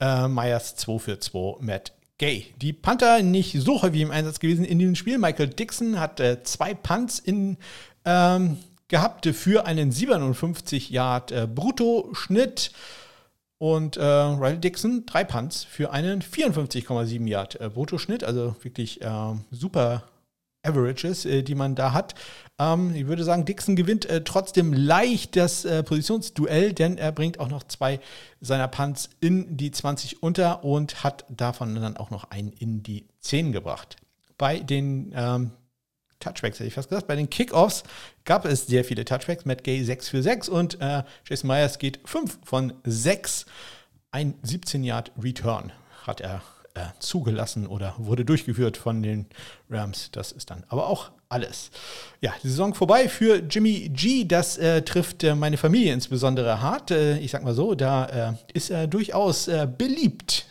[0.00, 2.46] Äh, Myers 2 für 2, Matt Gay.
[2.60, 5.18] Die Panther nicht so häufig im Einsatz gewesen in diesem Spiel.
[5.18, 7.56] Michael Dixon hat äh, zwei Punts in,
[8.04, 12.72] ähm, gehabt für einen 57 Yard äh, Bruttoschnitt.
[13.58, 18.24] Und äh, Riley Dixon drei Punts für einen 54,7 Yard äh, Bruttoschnitt.
[18.24, 20.02] Also wirklich äh, super
[20.68, 22.14] Averages, äh, die man da hat.
[22.58, 27.40] Ähm, ich würde sagen, Dixon gewinnt äh, trotzdem leicht das äh, Positionsduell, denn er bringt
[27.40, 28.00] auch noch zwei
[28.40, 33.06] seiner Punts in die 20 unter und hat davon dann auch noch einen in die
[33.20, 33.96] 10 gebracht.
[34.36, 35.50] Bei den ähm,
[36.20, 37.84] Touchbacks, hätte ich fast gesagt, bei den Kickoffs
[38.24, 39.44] gab es sehr viele Touchbacks.
[39.44, 43.46] Matt Gay 6 für 6 und äh, Jason Myers geht 5 von 6.
[44.10, 45.72] Ein 17 Yard Return
[46.06, 46.42] hat er
[46.78, 49.26] äh, zugelassen oder wurde durchgeführt von den
[49.68, 50.10] Rams.
[50.12, 51.70] Das ist dann aber auch alles.
[52.20, 54.24] Ja, die Saison vorbei für Jimmy G.
[54.24, 56.90] Das äh, trifft äh, meine Familie insbesondere hart.
[56.90, 60.46] Äh, ich sag mal so, da äh, ist er durchaus äh, beliebt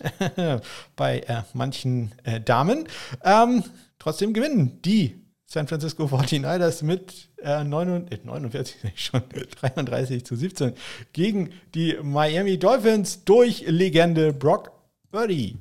[0.95, 2.11] bei manchen
[2.45, 2.87] Damen.
[3.23, 3.63] Ähm,
[3.99, 9.23] trotzdem gewinnen die San Francisco 49ers mit äh, 49, 49 schon
[9.61, 10.73] 33 zu 17
[11.13, 14.71] gegen die Miami Dolphins durch Legende Brock
[15.09, 15.57] Birdie.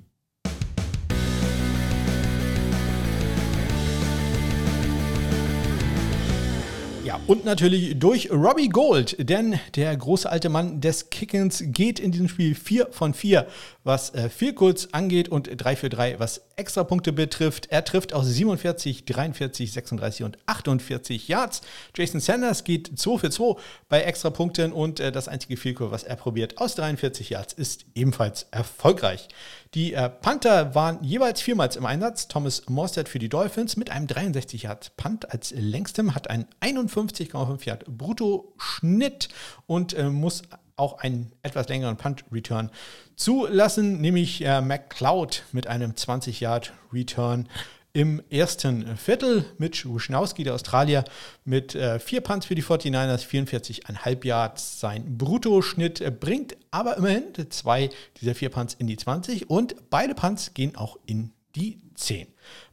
[7.27, 12.29] Und natürlich durch Robbie Gold, denn der große alte Mann des Kickens geht in diesem
[12.29, 13.49] Spiel 4 von 4,
[13.83, 17.67] was äh, kurz angeht und 3 für 3, was Extrapunkte betrifft.
[17.71, 21.63] Er trifft aus 47, 43, 36 und 48 Yards.
[21.97, 23.57] Jason Sanders geht 2 für 2
[23.89, 28.47] bei Extrapunkten und äh, das einzige Vielkur, was er probiert aus 43 Yards, ist ebenfalls
[28.53, 29.29] erfolgreich.
[29.75, 32.29] Die äh, Panther waren jeweils viermals im Einsatz.
[32.29, 37.67] Thomas Morstead für die Dolphins mit einem 63 Yard Punt als längstem, hat einen 51,5
[37.67, 39.29] Yard Brutto-Schnitt
[39.67, 40.43] und äh, muss
[40.77, 42.71] auch einen etwas längeren Punt-Return
[43.17, 47.49] zulassen, nämlich äh, McCloud mit einem 20 Yard Return
[47.97, 49.47] im ersten Viertel.
[49.57, 51.03] Mitch Wuschnowski, der Australier,
[51.47, 54.81] mit äh, vier Punts für die 49ers, 44,5 Yards.
[54.81, 57.89] Sein Bruttoschnitt äh, bringt aber immerhin zwei
[58.21, 62.27] dieser vier Punts in die 20 und beide Punts gehen auch in die 10.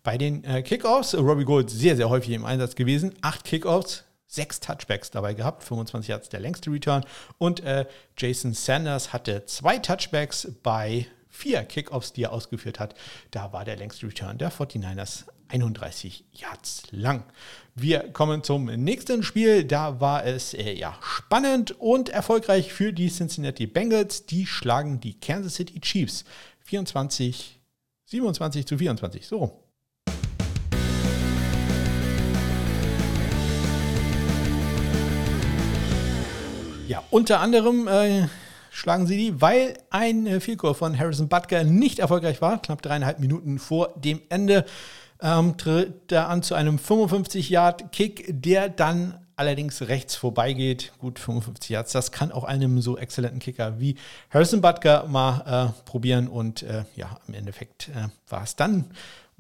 [0.03, 3.13] Bei den äh, Kickoffs, Robbie Gold sehr, sehr häufig im Einsatz gewesen.
[3.21, 7.05] Acht Kickoffs, sechs Touchbacks dabei gehabt, 25 Yards der längste Return.
[7.37, 7.85] Und äh,
[8.17, 12.95] Jason Sanders hatte zwei Touchbacks bei vier Kickoffs, die er ausgeführt hat.
[13.31, 17.23] Da war der längste Return der 49ers 31 Yards lang.
[17.75, 19.65] Wir kommen zum nächsten Spiel.
[19.65, 24.25] Da war es äh, ja spannend und erfolgreich für die Cincinnati Bengals.
[24.25, 26.23] Die schlagen die Kansas City Chiefs
[26.61, 27.59] 24,
[28.05, 29.27] 27 zu 24.
[29.27, 29.59] So
[36.87, 38.27] Ja, unter anderem äh,
[38.73, 43.19] schlagen sie die, weil ein äh, Vielkur von Harrison Butker nicht erfolgreich war, knapp dreieinhalb
[43.19, 44.65] Minuten vor dem Ende.
[45.21, 50.91] Ähm, tritt er an zu einem 55-Yard-Kick, der dann allerdings rechts vorbeigeht.
[50.99, 53.95] Gut, 55 Yards, das kann auch einem so exzellenten Kicker wie
[54.31, 56.27] Harrison Butker mal äh, probieren.
[56.27, 58.85] Und äh, ja, im Endeffekt äh, war es dann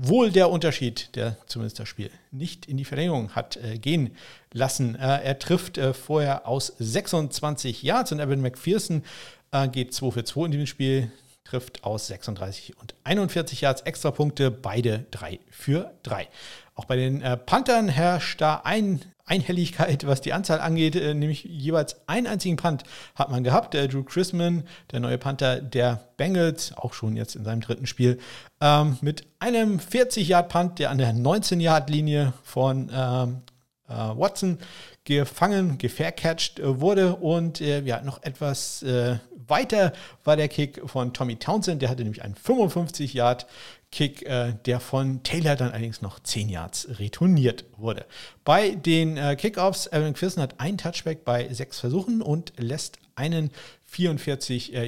[0.07, 4.15] wohl der Unterschied, der zumindest das Spiel nicht in die Verlängerung hat äh, gehen
[4.51, 4.95] lassen.
[4.95, 9.03] Äh, er trifft äh, vorher aus 26 Yards und Evan McPherson
[9.51, 11.11] äh, geht 2 für 2 in diesem Spiel,
[11.45, 16.27] trifft aus 36 und 41 Yards Extrapunkte, beide 3 für 3.
[16.75, 21.43] Auch bei den äh, Panthern herrscht da ein Einhelligkeit, was die Anzahl angeht, äh, nämlich
[21.43, 22.83] jeweils einen einzigen Punt
[23.15, 23.73] hat man gehabt.
[23.73, 28.19] Der Drew Chrisman, der neue Panther der Bengals, auch schon jetzt in seinem dritten Spiel,
[28.59, 33.41] ähm, mit einem 40-Yard-Punt, der an der 19-Yard-Linie von ähm,
[33.87, 34.57] äh, Watson
[35.05, 37.15] gefangen, gefaircatcht äh, wurde.
[37.15, 39.93] Und äh, ja, noch etwas äh, weiter
[40.23, 41.81] war der Kick von Tommy Townsend.
[41.81, 43.45] Der hatte nämlich einen 55 Yard
[43.91, 48.05] Kick, äh, der von Taylor dann allerdings noch 10 Yards retourniert wurde.
[48.43, 53.51] Bei den äh, Kickoffs, Aaron Pearson hat einen Touchback bei sechs Versuchen und lässt einen
[53.85, 54.85] 44 äh,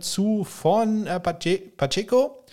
[0.00, 1.08] zu von
[1.78, 2.44] Pacheco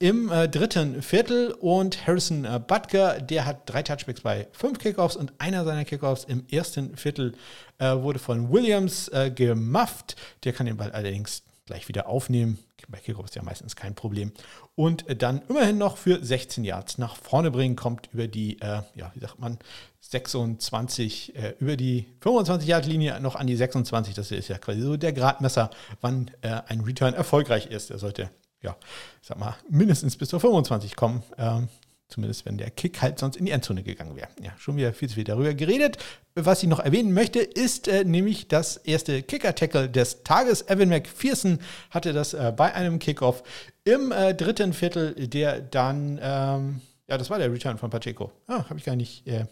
[0.00, 5.14] im äh, dritten Viertel und Harrison äh, Butker, der hat drei Touchbacks bei fünf Kickoffs
[5.14, 7.34] und einer seiner Kickoffs im ersten Viertel
[7.78, 10.16] äh, wurde von Williams äh, gemufft.
[10.44, 12.58] Der kann den Ball allerdings gleich wieder aufnehmen.
[12.88, 14.32] Bei Kickoffs ja meistens kein Problem.
[14.74, 19.12] Und dann immerhin noch für 16 Yards nach vorne bringen, kommt über die, äh, ja,
[19.14, 19.58] wie sagt man,
[20.00, 24.14] 26, äh, über die 25-Yard-Linie noch an die 26.
[24.14, 25.70] Das ist ja quasi so der Gradmesser,
[26.00, 27.90] wann äh, ein Return erfolgreich ist.
[27.90, 28.30] Er sollte,
[28.62, 28.76] ja,
[29.20, 31.22] ich sag mal, mindestens bis zur 25 kommen.
[31.38, 31.68] Ähm,
[32.10, 34.28] Zumindest wenn der Kick halt sonst in die Endzone gegangen wäre.
[34.42, 35.96] Ja, schon wieder viel zu viel darüber geredet.
[36.34, 40.68] Was ich noch erwähnen möchte, ist äh, nämlich das erste Kicker-Tackle des Tages.
[40.68, 43.44] Evan McPherson hatte das äh, bei einem Kickoff
[43.84, 48.32] im äh, dritten Viertel, der dann, ähm, ja, das war der Return von Pacheco.
[48.48, 49.46] Ah, habe ich gar nicht äh,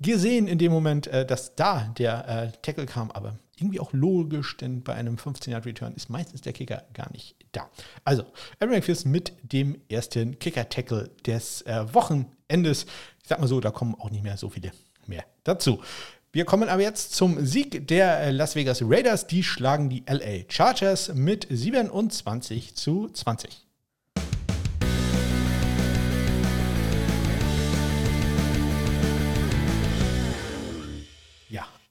[0.00, 4.56] gesehen in dem Moment, äh, dass da der äh, Tackle kam, aber irgendwie auch logisch,
[4.56, 7.70] denn bei einem 15-Yard-Return ist meistens der Kicker gar nicht da.
[8.04, 8.24] Also,
[8.60, 12.86] Aaron McPherson mit dem ersten Kicker-Tackle des äh, Wochenendes.
[13.22, 14.72] Ich sag mal so, da kommen auch nicht mehr so viele
[15.06, 15.80] mehr dazu.
[16.32, 19.28] Wir kommen aber jetzt zum Sieg der äh, Las Vegas Raiders.
[19.28, 23.63] Die schlagen die LA Chargers mit 27 zu 20.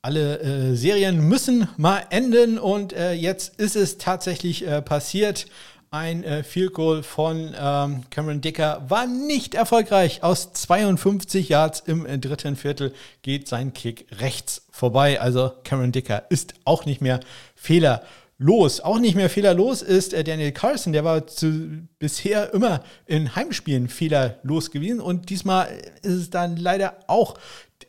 [0.03, 5.45] alle äh, Serien müssen mal enden und äh, jetzt ist es tatsächlich äh, passiert.
[5.91, 10.21] Ein äh, Field Goal von ähm, Cameron Dicker war nicht erfolgreich.
[10.21, 15.21] Aus 52 Yards im äh, dritten Viertel geht sein Kick rechts vorbei.
[15.21, 17.21] Also Cameron Dicker ist auch nicht mehr
[17.55, 18.81] fehlerlos.
[18.81, 23.87] Auch nicht mehr fehlerlos ist äh, Daniel Carlson, der war zu, bisher immer in Heimspielen
[23.87, 25.69] fehlerlos gewesen und diesmal
[26.01, 27.35] ist es dann leider auch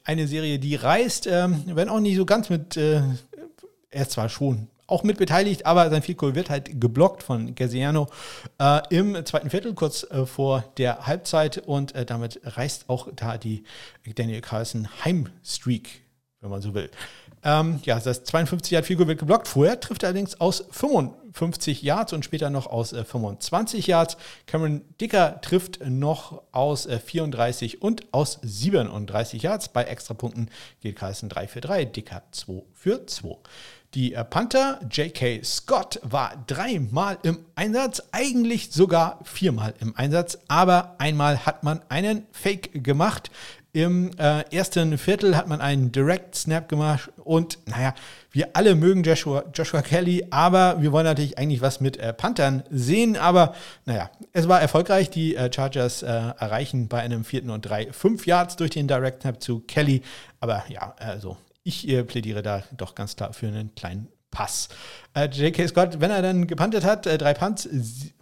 [0.05, 3.03] eine Serie, die reist, ähm, wenn auch nicht so ganz mit, äh,
[3.91, 8.09] er ist zwar schon auch mit beteiligt, aber sein Field wird halt geblockt von Gaziano
[8.59, 13.39] äh, im zweiten Viertel, kurz äh, vor der Halbzeit und äh, damit reißt auch da
[13.39, 13.65] die
[14.15, 16.03] Daniel Carlson Heimstreak,
[16.41, 16.91] wenn man so will.
[17.45, 19.49] Ähm, ja, das 52 Yard Goal wird geblockt.
[19.49, 24.17] Vorher trifft er allerdings aus 55 Yards und später noch aus äh, 25 Yards.
[24.47, 29.69] Cameron Dicker trifft noch aus äh, 34 und aus 37 Yards.
[29.69, 33.37] Bei Extrapunkten geht Carlson 3 für 3, Dicker 2 für 2.
[33.93, 35.45] Die äh, Panther, J.K.
[35.45, 42.27] Scott, war dreimal im Einsatz, eigentlich sogar viermal im Einsatz, aber einmal hat man einen
[42.33, 43.31] Fake gemacht.
[43.75, 47.93] Im äh, ersten Viertel hat man einen Direct Snap gemacht und naja,
[48.31, 52.63] wir alle mögen Joshua, Joshua Kelly, aber wir wollen natürlich eigentlich was mit äh, Panthern
[52.71, 53.17] sehen.
[53.17, 55.11] Aber naja, es war erfolgreich.
[55.11, 59.23] Die äh, Chargers äh, erreichen bei einem vierten und drei fünf Yards durch den Direct
[59.23, 60.03] Snap zu Kelly.
[60.39, 64.69] Aber ja, also ich äh, plädiere da doch ganz klar für einen kleinen Pass.
[65.15, 65.69] Äh, J.K.
[65.69, 67.69] Scott, wenn er dann gepantet hat, äh, drei Punts,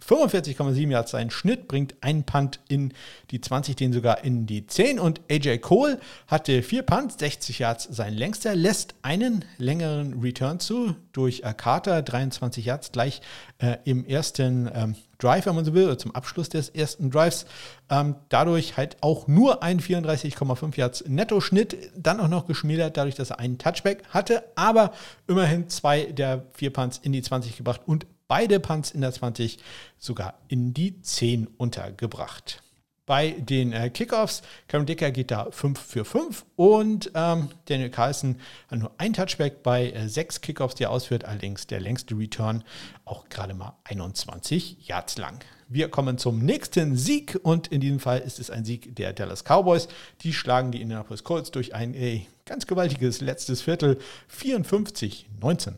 [0.07, 2.93] 45,7 Yards sein Schnitt, bringt einen Punt in
[3.31, 4.99] die 20, den sogar in die 10.
[4.99, 10.95] Und AJ Cole hatte vier Punts, 60 Yards sein längster, lässt einen längeren Return zu
[11.11, 13.21] durch äh, Carter, 23 Yards gleich
[13.57, 17.45] äh, im ersten ähm, Drive, wenn man so will, oder zum Abschluss des ersten Drives.
[17.89, 23.29] Ähm, dadurch halt auch nur ein 34,5 Yards Netto-Schnitt, dann auch noch geschmälert, dadurch, dass
[23.29, 24.93] er einen Touchback hatte, aber
[25.27, 29.59] immerhin zwei der vier Punts in die 20 gebracht und beide Punts in der 20
[29.97, 32.63] sogar in die 10 untergebracht.
[33.05, 38.37] Bei den äh, Kickoffs, Cameron Dicker geht da 5 für 5 und ähm, Daniel Carlson
[38.69, 42.63] hat nur ein Touchback bei äh, sechs Kickoffs, die er ausführt, allerdings der längste Return
[43.03, 45.43] auch gerade mal 21 Yards lang.
[45.67, 49.43] Wir kommen zum nächsten Sieg und in diesem Fall ist es ein Sieg der Dallas
[49.43, 49.89] Cowboys.
[50.21, 53.97] Die schlagen die Indianapolis Colts durch ein ey, ganz gewaltiges letztes Viertel
[54.31, 55.73] 54-19.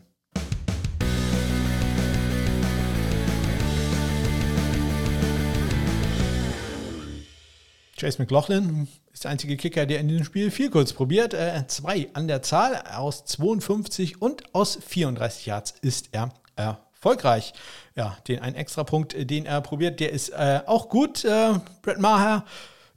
[7.96, 11.32] Chase McLaughlin ist der einzige Kicker, der in diesem Spiel viel kurz probiert.
[11.32, 17.54] Äh, zwei an der Zahl aus 52 und aus 34 Yards ist er erfolgreich.
[17.94, 21.24] Ja, den einen extra Punkt, den er probiert, der ist äh, auch gut.
[21.24, 22.44] Äh, Brett Maher,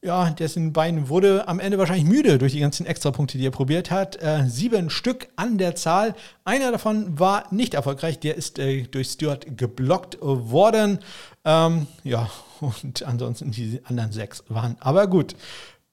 [0.01, 3.91] ja, dessen Bein wurde am Ende wahrscheinlich müde durch die ganzen Extrapunkte, die er probiert
[3.91, 4.21] hat.
[4.21, 6.15] Äh, sieben Stück an der Zahl.
[6.45, 10.99] Einer davon war nicht erfolgreich, der ist äh, durch Stewart geblockt worden.
[11.43, 12.29] Ähm, ja,
[12.61, 15.35] und ansonsten die anderen sechs waren aber gut.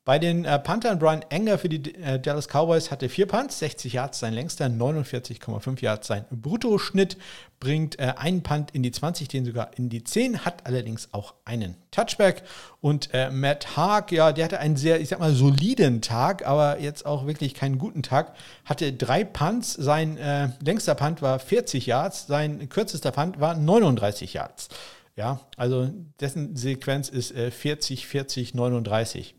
[0.06, 3.94] Bei den äh, Panthern, Brian Enger für die äh, Dallas Cowboys hatte vier Punts, 60
[3.94, 7.16] Yards sein längster, 49,5 Yards sein Bruttoschnitt,
[7.58, 11.34] bringt äh, einen Punt in die 20, den sogar in die 10, hat allerdings auch
[11.44, 12.44] einen Touchback.
[12.80, 16.78] Und äh, Matt Haag, ja, der hatte einen sehr, ich sag mal, soliden Tag, aber
[16.78, 18.36] jetzt auch wirklich keinen guten Tag.
[18.64, 24.34] Hatte drei Punts, sein äh, längster Punt war 40 Yards, sein kürzester Punt war 39
[24.34, 24.68] Yards.
[25.16, 25.90] Ja, also
[26.20, 29.34] dessen Sequenz ist äh, 40, 40, 39.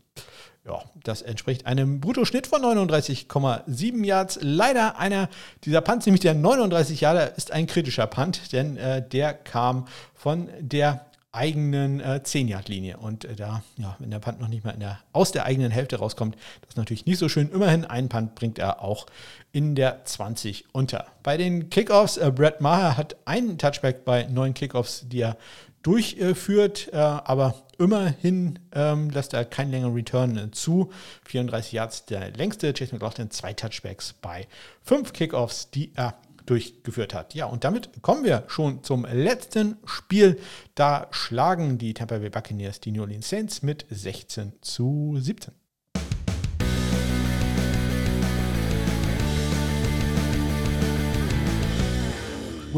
[0.68, 4.38] Ja, das entspricht einem Bruttoschnitt von 39,7 Yards.
[4.42, 5.30] Leider einer
[5.64, 10.50] dieser Punts, nämlich der 39 Yarder, ist ein kritischer Punt, denn äh, der kam von
[10.60, 12.98] der eigenen äh, 10-Yard-Linie.
[12.98, 15.96] Und äh, da, ja, wenn der Punt noch nicht mal der, aus der eigenen Hälfte
[15.96, 17.50] rauskommt, das ist natürlich nicht so schön.
[17.50, 19.06] Immerhin einen Punt bringt er auch
[19.52, 21.06] in der 20 unter.
[21.22, 25.38] Bei den Kickoffs, äh, Brett Maher hat einen Touchback bei neun Kickoffs, die er
[25.82, 30.90] durchführt, äh, aber immerhin ähm, lässt er keinen längeren Return äh, zu.
[31.26, 32.72] 34 Yards der längste.
[32.72, 34.46] Chase McLaughlin zwei Touchbacks bei
[34.82, 36.14] fünf Kickoffs, die er
[36.46, 37.34] durchgeführt hat.
[37.34, 40.40] Ja, und damit kommen wir schon zum letzten Spiel.
[40.74, 45.52] Da schlagen die Tampa Bay Buccaneers die New Orleans Saints mit 16 zu 17.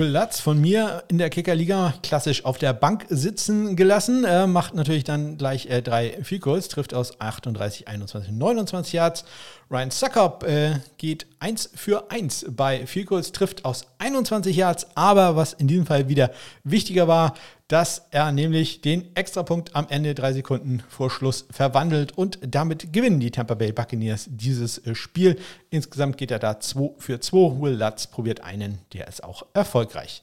[0.00, 4.24] Will Lutz von mir in der Kickerliga klassisch auf der Bank sitzen gelassen.
[4.24, 9.26] Er macht natürlich dann gleich äh, drei Field Goals, trifft aus 38, 21, 29 Yards.
[9.72, 14.88] Ryan Suckup äh, geht 1 für 1 bei Field Goals, trifft aus 21 Yards.
[14.96, 16.32] Aber was in diesem Fall wieder
[16.64, 17.34] wichtiger war,
[17.68, 23.20] dass er nämlich den Extrapunkt am Ende drei Sekunden vor Schluss verwandelt und damit gewinnen
[23.20, 25.38] die Tampa Bay Buccaneers dieses äh, Spiel.
[25.70, 27.60] Insgesamt geht er da 2 für 2.
[27.60, 30.20] Will Lutz probiert einen, der ist auch erfolgreich.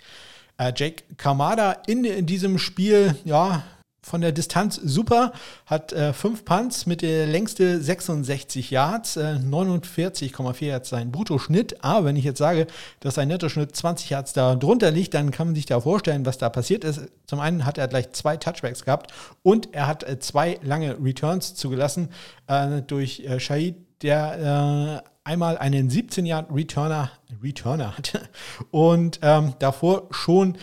[0.58, 3.64] Äh, Jake Kamada in, in diesem Spiel, ja,
[4.08, 5.34] von der Distanz super,
[5.66, 11.84] hat äh, fünf Punts mit der längste 66 Yards, äh, 49,4 Yards sein Bruttoschnitt.
[11.84, 12.68] Aber wenn ich jetzt sage,
[13.02, 16.38] dass sein Nettoschnitt 20 Yards da drunter liegt, dann kann man sich da vorstellen, was
[16.38, 17.02] da passiert ist.
[17.26, 19.12] Zum einen hat er gleich zwei Touchbacks gehabt
[19.44, 22.10] und er hat äh, zwei lange Returns zugelassen
[22.48, 27.12] äh, durch äh, Shahid der äh, einmal einen 17 Yard Returner,
[27.44, 28.22] Returner hatte
[28.72, 30.58] und ähm, davor schon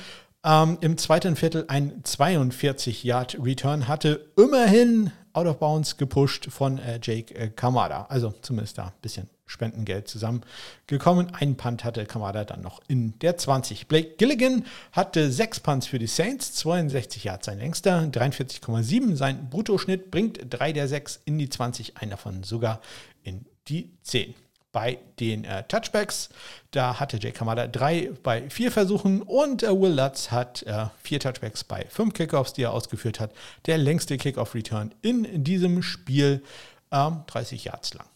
[0.45, 4.31] ähm, im zweiten Viertel ein 42 Yard Return hatte.
[4.37, 8.07] Immerhin out of bounds gepusht von äh, Jake äh, Kamada.
[8.09, 11.35] Also zumindest da ein bisschen Spendengeld zusammengekommen.
[11.35, 13.89] Ein Punt hatte Kamada dann noch in der 20.
[13.89, 20.11] Blake Gilligan hatte sechs Punts für die Saints, 62 Yards sein längster, 43,7 sein Bruttoschnitt,
[20.11, 22.81] bringt drei der sechs in die 20, einer davon sogar
[23.23, 24.35] in die 10
[24.75, 26.29] bei den äh, Touchbacks.
[26.73, 31.21] Da hatte Jake Kamada drei bei vier Versuchen und äh, Will Lutz hat äh, vier
[31.21, 33.33] Touchbacks bei fünf Kickoffs, die er ausgeführt hat.
[33.65, 36.43] Der längste Kickoff-Return in diesem Spiel,
[36.91, 38.07] 30 ähm, Yards lang.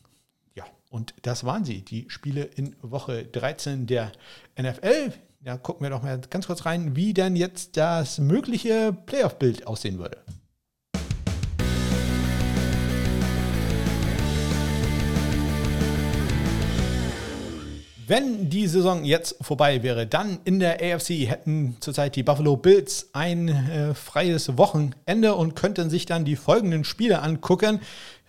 [0.54, 4.12] Ja, und das waren sie, die Spiele in Woche 13 der
[4.60, 5.12] NFL.
[5.44, 9.98] Ja, gucken wir doch mal ganz kurz rein, wie denn jetzt das mögliche Playoff-Bild aussehen
[9.98, 10.18] würde.
[18.08, 23.10] Wenn die Saison jetzt vorbei wäre, dann in der AFC hätten zurzeit die Buffalo Bills
[23.12, 27.80] ein äh, freies Wochenende und könnten sich dann die folgenden Spiele angucken.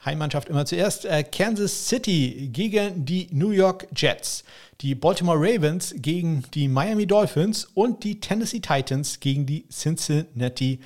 [0.04, 1.06] Heimmannschaft immer zuerst.
[1.06, 4.44] Äh, Kansas City gegen die New York Jets,
[4.82, 10.82] die Baltimore Ravens gegen die Miami Dolphins und die Tennessee Titans gegen die Cincinnati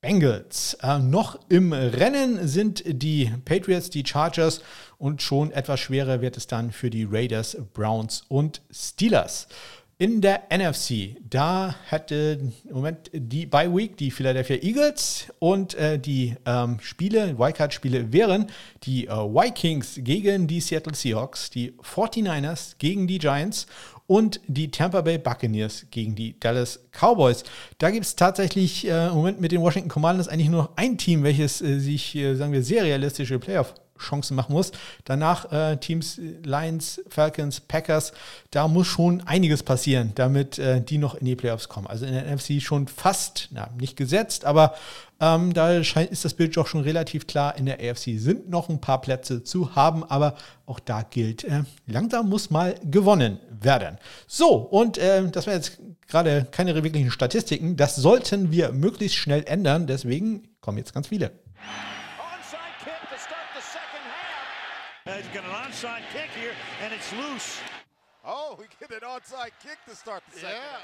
[0.00, 0.74] Bengals.
[0.82, 4.60] Äh, noch im Rennen sind die Patriots, die Chargers
[4.98, 9.48] und schon etwas schwerer wird es dann für die Raiders, Browns und Steelers.
[9.98, 12.38] In der NFC, da hatte
[12.68, 18.50] im Moment die Bye Week die Philadelphia Eagles und äh, die ähm, Spiele, Wildcard-Spiele wären
[18.82, 23.66] die äh, Vikings gegen die Seattle Seahawks, die 49ers gegen die Giants
[24.06, 27.44] und die Tampa Bay Buccaneers gegen die Dallas Cowboys.
[27.78, 30.98] Da gibt es tatsächlich äh, im Moment mit den Washington Commanders eigentlich nur noch ein
[30.98, 34.72] Team, welches äh, sich, äh, sagen wir, sehr realistische Playoff Chancen machen muss.
[35.04, 38.12] Danach äh, Teams Lions, Falcons, Packers,
[38.50, 41.86] da muss schon einiges passieren, damit äh, die noch in die Playoffs kommen.
[41.86, 44.74] Also in der NFC schon fast, na, nicht gesetzt, aber
[45.18, 47.56] ähm, da scheint, ist das Bild doch schon relativ klar.
[47.56, 50.36] In der AFC sind noch ein paar Plätze zu haben, aber
[50.66, 53.96] auch da gilt, äh, langsam muss mal gewonnen werden.
[54.26, 57.76] So, und äh, das war jetzt gerade keine wirklichen Statistiken.
[57.76, 59.86] Das sollten wir möglichst schnell ändern.
[59.86, 61.32] Deswegen kommen jetzt ganz viele.
[65.76, 67.60] Onside kick here, and it's loose.
[68.24, 70.56] Oh, we get an onside kick to start the second.
[70.56, 70.78] Yeah.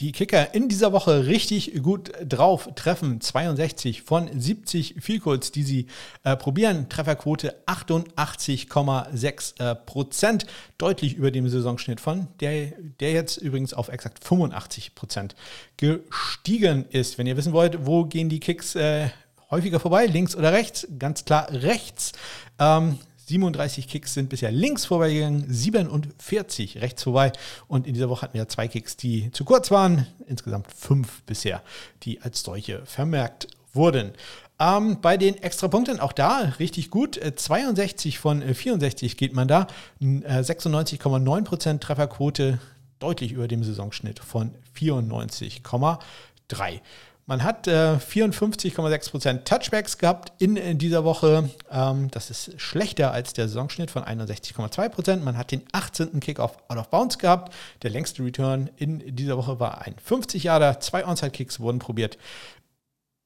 [0.00, 3.20] Die Kicker in dieser Woche richtig gut drauf treffen.
[3.20, 5.88] 62 von 70 Vielkurs, die sie
[6.24, 6.88] äh, probieren.
[6.88, 10.46] Trefferquote 88,6 äh, Prozent.
[10.78, 15.34] Deutlich über dem Saisonschnitt von, der, der jetzt übrigens auf exakt 85 Prozent
[15.76, 17.18] gestiegen ist.
[17.18, 19.10] Wenn ihr wissen wollt, wo gehen die Kicks äh,
[19.50, 20.88] häufiger vorbei, links oder rechts?
[20.98, 22.12] Ganz klar rechts.
[22.58, 22.98] Ähm,
[23.30, 27.32] 37 Kicks sind bisher links vorbeigegangen, 47 rechts vorbei.
[27.68, 30.06] Und in dieser Woche hatten wir zwei Kicks, die zu kurz waren.
[30.26, 31.62] Insgesamt fünf bisher,
[32.02, 34.12] die als solche vermerkt wurden.
[34.58, 37.20] Ähm, bei den Extrapunkten auch da richtig gut.
[37.36, 39.68] 62 äh, von 64 geht man da.
[40.02, 42.58] 96,9% äh, Trefferquote,
[42.98, 46.80] deutlich über dem Saisonschnitt von 94,3%.
[47.30, 51.48] Man hat äh, 54,6% Touchbacks gehabt in, in dieser Woche.
[51.70, 55.18] Ähm, das ist schlechter als der Saisonschnitt von 61,2%.
[55.18, 56.18] Man hat den 18.
[56.18, 57.54] Kickoff out of bounds gehabt.
[57.84, 60.80] Der längste Return in dieser Woche war ein 50-Jahrer.
[60.80, 62.18] Zwei Onside-Kicks wurden probiert.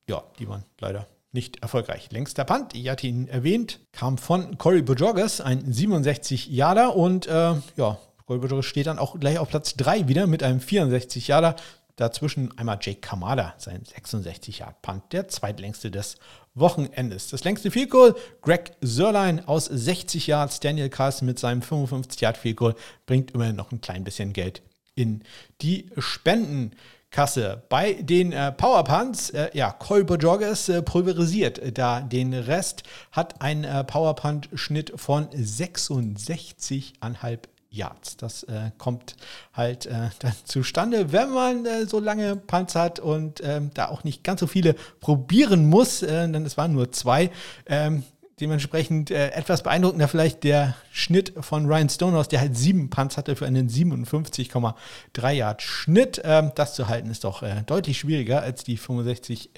[0.07, 2.13] Ja, die waren leider nicht erfolgreich.
[2.13, 7.55] Längster Punt, ich hatte ihn erwähnt, kam von Corey Bojorges, ein 67 Jahre und äh,
[7.77, 11.57] ja, Bojorges steht dann auch gleich auf Platz 3 wieder mit einem 64 Jahre.
[11.97, 16.17] Dazwischen einmal Jake Kamada, sein 66 Yard Punt, der zweitlängste des
[16.55, 17.31] Wochenendes.
[17.31, 22.37] Das längste Field Goal, Greg Sörlein aus 60 Yards, Daniel Carlson mit seinem 55 Yard
[22.37, 22.75] Field Goal
[23.07, 24.63] bringt immerhin noch ein klein bisschen Geld
[24.97, 25.23] in
[25.61, 27.63] die Spendenkasse.
[27.69, 32.83] Bei den äh, Power Punts, äh, ja, Colby Joggers äh, pulverisiert da den Rest,
[33.13, 37.39] hat ein äh, Power Punt Schnitt von 66,5
[37.75, 38.17] Yards.
[38.17, 39.17] Das äh, kommt
[39.53, 44.05] halt äh, dann zustande, wenn man äh, so lange Punts hat und ähm, da auch
[44.05, 47.31] nicht ganz so viele probieren muss, äh, denn es waren nur zwei.
[47.67, 48.05] Ähm,
[48.41, 53.37] dementsprechend äh, etwas beeindruckender vielleicht der Schnitt von Ryan Stonehouse, der halt sieben Punts hatte
[53.37, 56.21] für einen 57,3 Yard Schnitt.
[56.25, 59.51] Ähm, das zu halten ist doch äh, deutlich schwieriger als die 65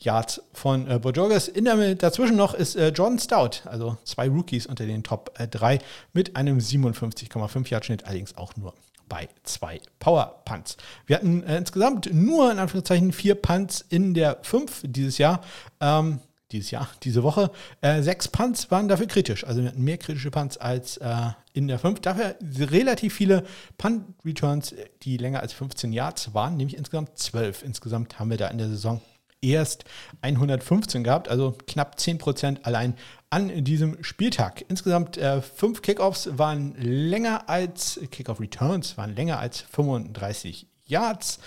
[0.00, 1.48] Yards von äh, Bojorges.
[1.48, 5.74] In der, dazwischen noch ist äh, Jordan Stout, also zwei Rookies unter den Top 3
[5.74, 5.78] äh,
[6.12, 8.74] mit einem 57,5 Yard Schnitt, allerdings auch nur
[9.08, 10.76] bei zwei Power Punts.
[11.06, 15.42] Wir hatten äh, insgesamt nur in Anführungszeichen vier Punts in der 5 dieses Jahr.
[15.80, 16.20] Ähm,
[16.52, 17.50] dieses Jahr, diese Woche.
[17.80, 19.44] Äh, sechs Punts waren dafür kritisch.
[19.44, 21.16] Also wir hatten mehr kritische Punts als äh,
[21.52, 22.00] in der fünf.
[22.00, 23.44] Dafür relativ viele
[23.78, 27.62] Punt-Returns, die länger als 15 Yards waren, nämlich insgesamt zwölf.
[27.62, 29.00] Insgesamt haben wir da in der Saison
[29.42, 29.84] erst
[30.22, 32.94] 115 gehabt, also knapp 10 Prozent allein
[33.30, 34.64] an diesem Spieltag.
[34.68, 41.38] Insgesamt äh, fünf Kickoffs waren länger als, Kickoff Returns waren länger als 35 Yards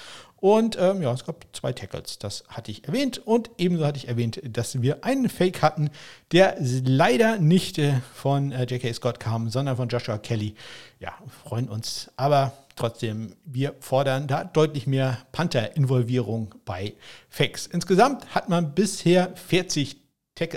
[0.44, 3.18] und ähm, ja, es gab zwei Tackles, das hatte ich erwähnt.
[3.26, 5.90] Und ebenso hatte ich erwähnt, dass wir einen Fake hatten,
[6.34, 8.92] der leider nicht äh, von äh, J.K.
[8.92, 10.56] Scott kam, sondern von Joshua Kelly.
[11.00, 11.14] Ja,
[11.46, 12.12] freuen uns.
[12.18, 16.96] Aber trotzdem, wir fordern da deutlich mehr Panther-Involvierung bei
[17.30, 17.68] Fakes.
[17.68, 19.96] Insgesamt hat man bisher 40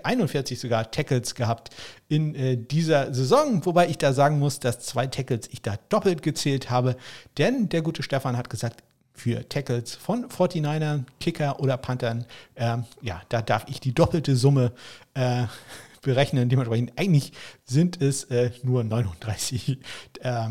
[0.02, 1.70] 41 sogar Tackles gehabt
[2.08, 6.22] in äh, dieser Saison, wobei ich da sagen muss, dass zwei Tackles ich da doppelt
[6.22, 6.96] gezählt habe,
[7.38, 8.82] denn der gute Stefan hat gesagt,
[9.16, 12.26] für Tackles von 49ern, Kicker oder Panthern.
[12.54, 14.72] Ähm, ja, da darf ich die doppelte Summe
[15.14, 15.44] äh,
[16.02, 16.48] berechnen.
[16.48, 17.32] Dementsprechend eigentlich
[17.64, 19.78] sind es äh, nur 39
[20.20, 20.48] äh,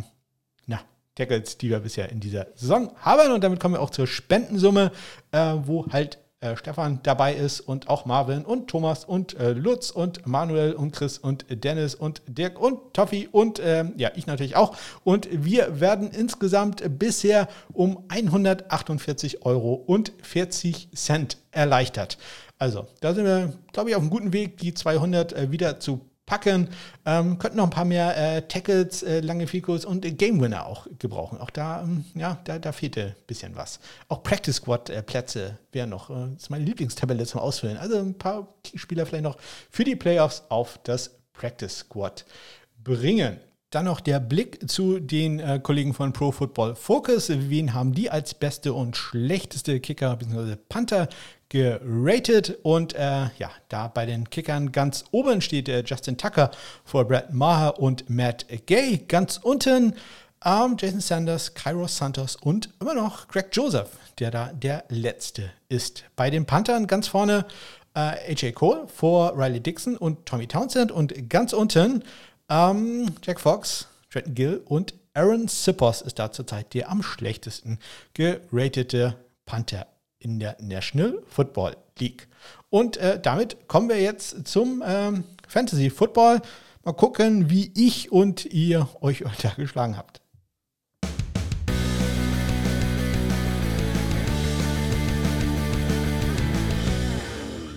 [0.65, 0.79] na,
[1.15, 3.31] Tackles, die wir bisher in dieser Saison haben.
[3.31, 4.91] Und damit kommen wir auch zur Spendensumme,
[5.31, 9.89] äh, wo halt äh, Stefan dabei ist und auch Marvin und Thomas und äh, Lutz
[9.89, 14.55] und Manuel und Chris und Dennis und Dirk und Toffi und ähm, ja, ich natürlich
[14.55, 14.77] auch.
[15.03, 22.17] Und wir werden insgesamt bisher um 148 Euro und 40 Cent erleichtert.
[22.57, 26.01] Also, da sind wir, glaube ich, auf einem guten Weg, die 200 äh, wieder zu
[26.25, 26.69] packen.
[27.05, 30.65] Ähm, könnten noch ein paar mehr äh, Tackles, äh, lange Ficos und äh, Game Winner
[30.65, 31.39] auch gebrauchen.
[31.39, 33.79] Auch da, ähm, ja, da, da fehlte ein bisschen was.
[34.07, 37.77] Auch Practice Squad äh, Plätze wären noch, äh, das ist meine Lieblingstabelle zum Ausfüllen.
[37.77, 39.37] Also ein paar Spieler vielleicht noch
[39.69, 42.25] für die Playoffs auf das Practice Squad
[42.83, 43.39] bringen.
[43.75, 47.29] Dann noch der Blick zu den äh, Kollegen von Pro Football Focus.
[47.29, 50.55] Wen haben die als beste und schlechteste Kicker bzw.
[50.69, 51.09] Panther
[51.49, 52.57] geratet?
[52.63, 56.51] Und äh, ja, da bei den Kickern ganz oben steht äh, Justin Tucker
[56.85, 59.03] vor Brad Maher und Matt Gay.
[59.09, 59.95] Ganz unten
[60.45, 66.05] ähm, Jason Sanders, Kairos Santos und immer noch Greg Joseph, der da der letzte ist.
[66.15, 67.43] Bei den Panthern ganz vorne
[67.93, 72.05] äh, AJ Cole vor Riley Dixon und Tommy Townsend und ganz unten
[72.49, 77.79] ähm, Jack Fox, Trenton Gill und Aaron Sippos ist da zurzeit der am schlechtesten
[78.13, 79.15] geratete
[79.45, 79.87] Panther
[80.19, 82.27] in der National Football League.
[82.69, 86.41] Und äh, damit kommen wir jetzt zum ähm, Fantasy Football.
[86.83, 90.21] Mal gucken, wie ich und ihr euch untergeschlagen habt.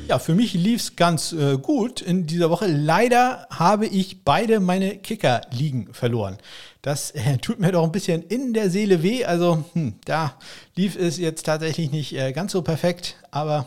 [0.08, 2.66] Ja, für mich lief es ganz äh, gut in dieser Woche.
[2.66, 6.38] Leider habe ich beide meine Kicker-Ligen verloren.
[6.80, 9.26] Das äh, tut mir doch ein bisschen in der Seele weh.
[9.26, 10.32] Also hm, da
[10.74, 13.66] lief es jetzt tatsächlich nicht äh, ganz so perfekt, aber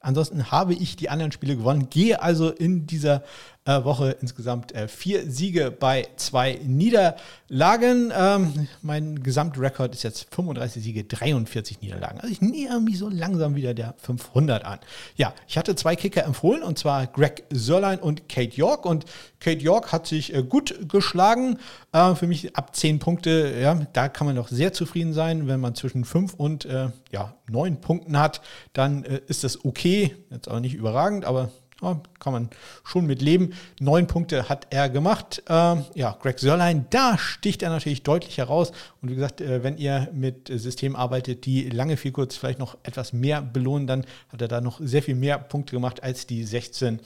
[0.00, 1.90] ansonsten habe ich die anderen Spiele gewonnen.
[1.90, 3.22] Gehe also in dieser
[3.66, 8.12] Woche insgesamt äh, vier Siege bei zwei Niederlagen.
[8.14, 12.20] Ähm, mein Gesamtrekord ist jetzt 35 Siege, 43 Niederlagen.
[12.20, 14.80] Also ich nähere mich so langsam wieder der 500 an.
[15.16, 18.84] Ja, ich hatte zwei Kicker empfohlen und zwar Greg Sörlein und Kate York.
[18.84, 19.06] Und
[19.40, 21.58] Kate York hat sich äh, gut geschlagen.
[21.92, 25.48] Äh, für mich ab 10 Punkte, ja, da kann man doch sehr zufrieden sein.
[25.48, 28.42] Wenn man zwischen 5 und äh, ja, 9 Punkten hat,
[28.74, 30.14] dann äh, ist das okay.
[30.30, 31.50] Jetzt auch nicht überragend, aber
[31.82, 32.50] ja, kann man
[32.84, 33.52] schon mit leben.
[33.80, 35.42] Neun Punkte hat er gemacht.
[35.48, 38.72] Ähm, ja, Greg Sörlein, da sticht er natürlich deutlich heraus.
[39.02, 42.76] Und wie gesagt, äh, wenn ihr mit Systemen arbeitet, die lange viel kurz vielleicht noch
[42.82, 46.44] etwas mehr belohnen, dann hat er da noch sehr viel mehr Punkte gemacht als die
[46.44, 47.00] 16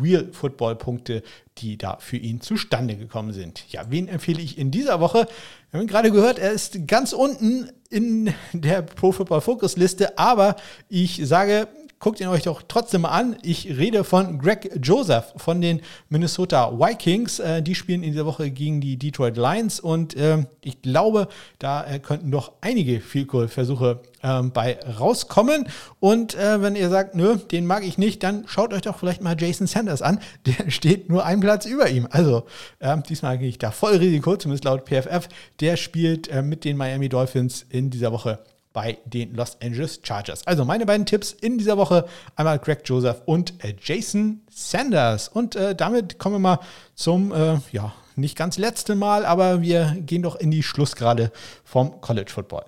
[0.00, 1.22] Real Football Punkte,
[1.58, 3.64] die da für ihn zustande gekommen sind.
[3.70, 5.26] Ja, wen empfehle ich in dieser Woche?
[5.70, 10.56] Wir haben gerade gehört, er ist ganz unten in der Pro Football Focus Liste, aber
[10.88, 11.68] ich sage,
[12.00, 13.36] guckt ihn euch doch trotzdem mal an.
[13.42, 17.38] Ich rede von Greg Joseph von den Minnesota Vikings.
[17.38, 21.28] Äh, die spielen in dieser Woche gegen die Detroit Lions und äh, ich glaube,
[21.58, 25.68] da äh, könnten doch einige Field Goal Versuche ähm, bei rauskommen.
[26.00, 29.20] Und äh, wenn ihr sagt, nö, den mag ich nicht, dann schaut euch doch vielleicht
[29.20, 30.20] mal Jason Sanders an.
[30.46, 32.08] Der steht nur einen Platz über ihm.
[32.10, 32.44] Also
[32.80, 35.28] ähm, diesmal gehe ich da voll Risiko, zumindest laut PFF.
[35.60, 38.38] Der spielt mit den Miami Dolphins in dieser Woche
[38.72, 40.46] bei den Los Angeles Chargers.
[40.46, 42.06] Also meine beiden Tipps in dieser Woche,
[42.36, 45.28] einmal Greg Joseph und äh, Jason Sanders.
[45.28, 46.60] Und äh, damit kommen wir mal
[46.94, 51.32] zum, äh, ja, nicht ganz letzten Mal, aber wir gehen doch in die Schlussgrade
[51.64, 52.64] vom College Football.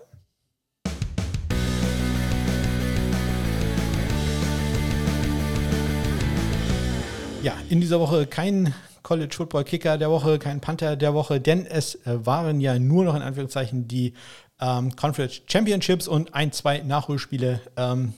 [7.43, 8.73] Ja, in dieser Woche kein
[9.03, 13.05] College Football Kicker der Woche, kein Panther der Woche, denn es äh, waren ja nur
[13.05, 14.15] noch in Anführungszeichen die
[14.63, 18.15] ähm, Conference Championships und ein, zwei Nachholspiele ähm,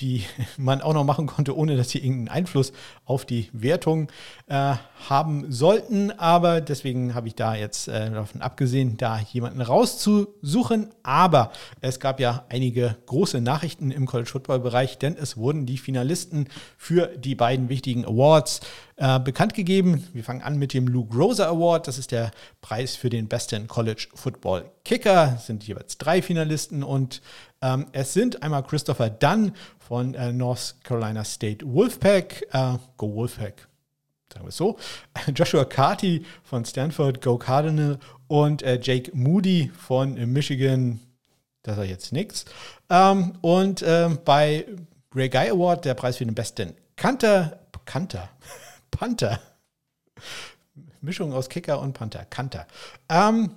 [0.00, 0.24] die
[0.56, 2.72] man auch noch machen konnte, ohne dass sie irgendeinen Einfluss
[3.04, 4.08] auf die Wertung
[4.46, 4.74] äh,
[5.08, 6.10] haben sollten.
[6.12, 10.90] Aber deswegen habe ich da jetzt äh, davon abgesehen, da jemanden rauszusuchen.
[11.02, 15.78] Aber es gab ja einige große Nachrichten im College Football Bereich, denn es wurden die
[15.78, 18.60] Finalisten für die beiden wichtigen Awards
[18.96, 20.06] äh, bekannt gegeben.
[20.12, 21.88] Wir fangen an mit dem Luke Rosa Award.
[21.88, 22.30] Das ist der
[22.60, 25.38] Preis für den besten College Football Kicker.
[25.38, 27.22] Sind jeweils drei Finalisten und
[27.62, 32.46] ähm, es sind einmal Christopher Dunn von äh, North Carolina State Wolfpack.
[32.52, 33.68] Äh, go Wolfpack,
[34.32, 34.78] sagen wir es so.
[35.34, 37.98] Joshua Carty von Stanford, Go Cardinal.
[38.28, 41.00] Und äh, Jake Moody von Michigan,
[41.62, 42.44] das ist jetzt nichts.
[42.88, 44.66] Ähm, und ähm, bei
[45.14, 48.28] Ray Guy Award, der Preis für den besten Kanter, Kanter,
[48.90, 49.40] Panther.
[51.00, 52.66] Mischung aus Kicker und Panther, Kanter.
[53.08, 53.56] Ähm,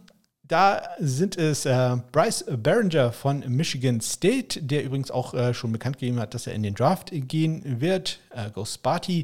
[0.54, 5.98] da sind es äh, Bryce Barringer von Michigan State, der übrigens auch äh, schon bekannt
[5.98, 8.20] gegeben hat, dass er in den Draft gehen wird.
[8.30, 9.22] Äh, Go Sparty.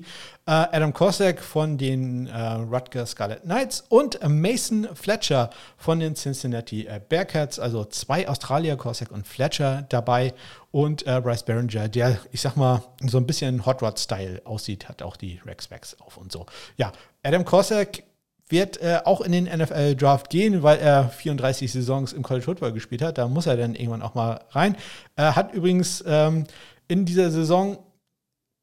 [0.47, 6.87] Äh, Adam Korsak von den äh, Rutgers Scarlet Knights und Mason Fletcher von den Cincinnati
[6.87, 7.59] äh, Bearcats.
[7.59, 10.33] Also zwei Australier, Korsak und Fletcher dabei.
[10.71, 15.03] Und äh, Bryce Barringer, der, ich sag mal, so ein bisschen Hot Rod-Style aussieht, hat
[15.03, 16.47] auch die Rex Specs auf und so.
[16.77, 18.01] Ja, Adam Korsak
[18.49, 23.01] wird äh, auch in den NFL-Draft gehen, weil er 34 Saisons im College Football gespielt
[23.01, 23.17] hat.
[23.17, 24.75] Da muss er dann irgendwann auch mal rein.
[25.15, 26.45] Er hat übrigens ähm,
[26.87, 27.77] in dieser Saison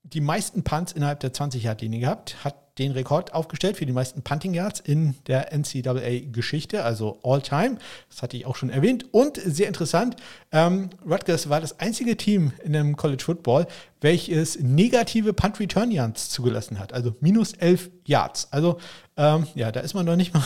[0.02, 4.54] die meisten Punts innerhalb der 20-Yard-Linie gehabt, hat den Rekord aufgestellt für die meisten Punting
[4.54, 7.78] Yards in der NCAA-Geschichte, also All-Time.
[8.10, 9.06] Das hatte ich auch schon erwähnt.
[9.12, 10.16] Und sehr interessant,
[10.52, 13.66] ähm, Rutgers war das einzige Team in dem College Football,
[14.00, 18.48] welches negative Punt-Return Yards zugelassen hat, also minus 11 Yards.
[18.50, 18.78] Also
[19.16, 20.44] ähm, ja, da ist man noch nicht mal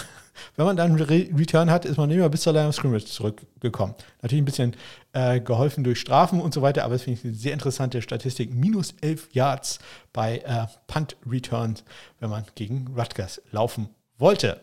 [0.56, 3.94] wenn man dann Re Return hat, ist man mehr bis zur Line of Scrimmage zurückgekommen.
[4.22, 4.76] Natürlich ein bisschen
[5.12, 8.54] äh, geholfen durch Strafen und so weiter, aber das finde ich eine sehr interessante Statistik.
[8.54, 9.78] Minus 11 Yards
[10.12, 11.84] bei äh, Punt Returns,
[12.18, 13.88] wenn man gegen Rutgers laufen
[14.20, 14.60] wollte.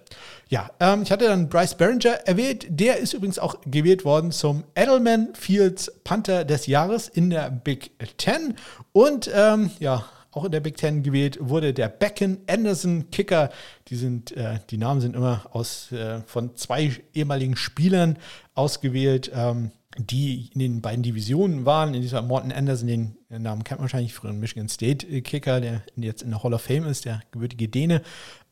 [0.49, 2.67] Ja, ähm, ich hatte dann Bryce Barringer erwähnt.
[2.69, 7.91] Der ist übrigens auch gewählt worden zum Edelman Fields Panther des Jahres in der Big
[8.17, 8.55] Ten.
[8.93, 13.49] Und ähm, ja, auch in der Big Ten gewählt wurde der Becken Anderson Kicker.
[13.87, 18.17] Die, sind, äh, die Namen sind immer aus, äh, von zwei ehemaligen Spielern
[18.53, 21.93] ausgewählt, ähm, die in den beiden Divisionen waren.
[21.93, 26.21] In dieser Morton Anderson, den Namen kennt man wahrscheinlich früher Michigan State Kicker, der jetzt
[26.21, 28.01] in der Hall of Fame ist, der gebürtige Däne.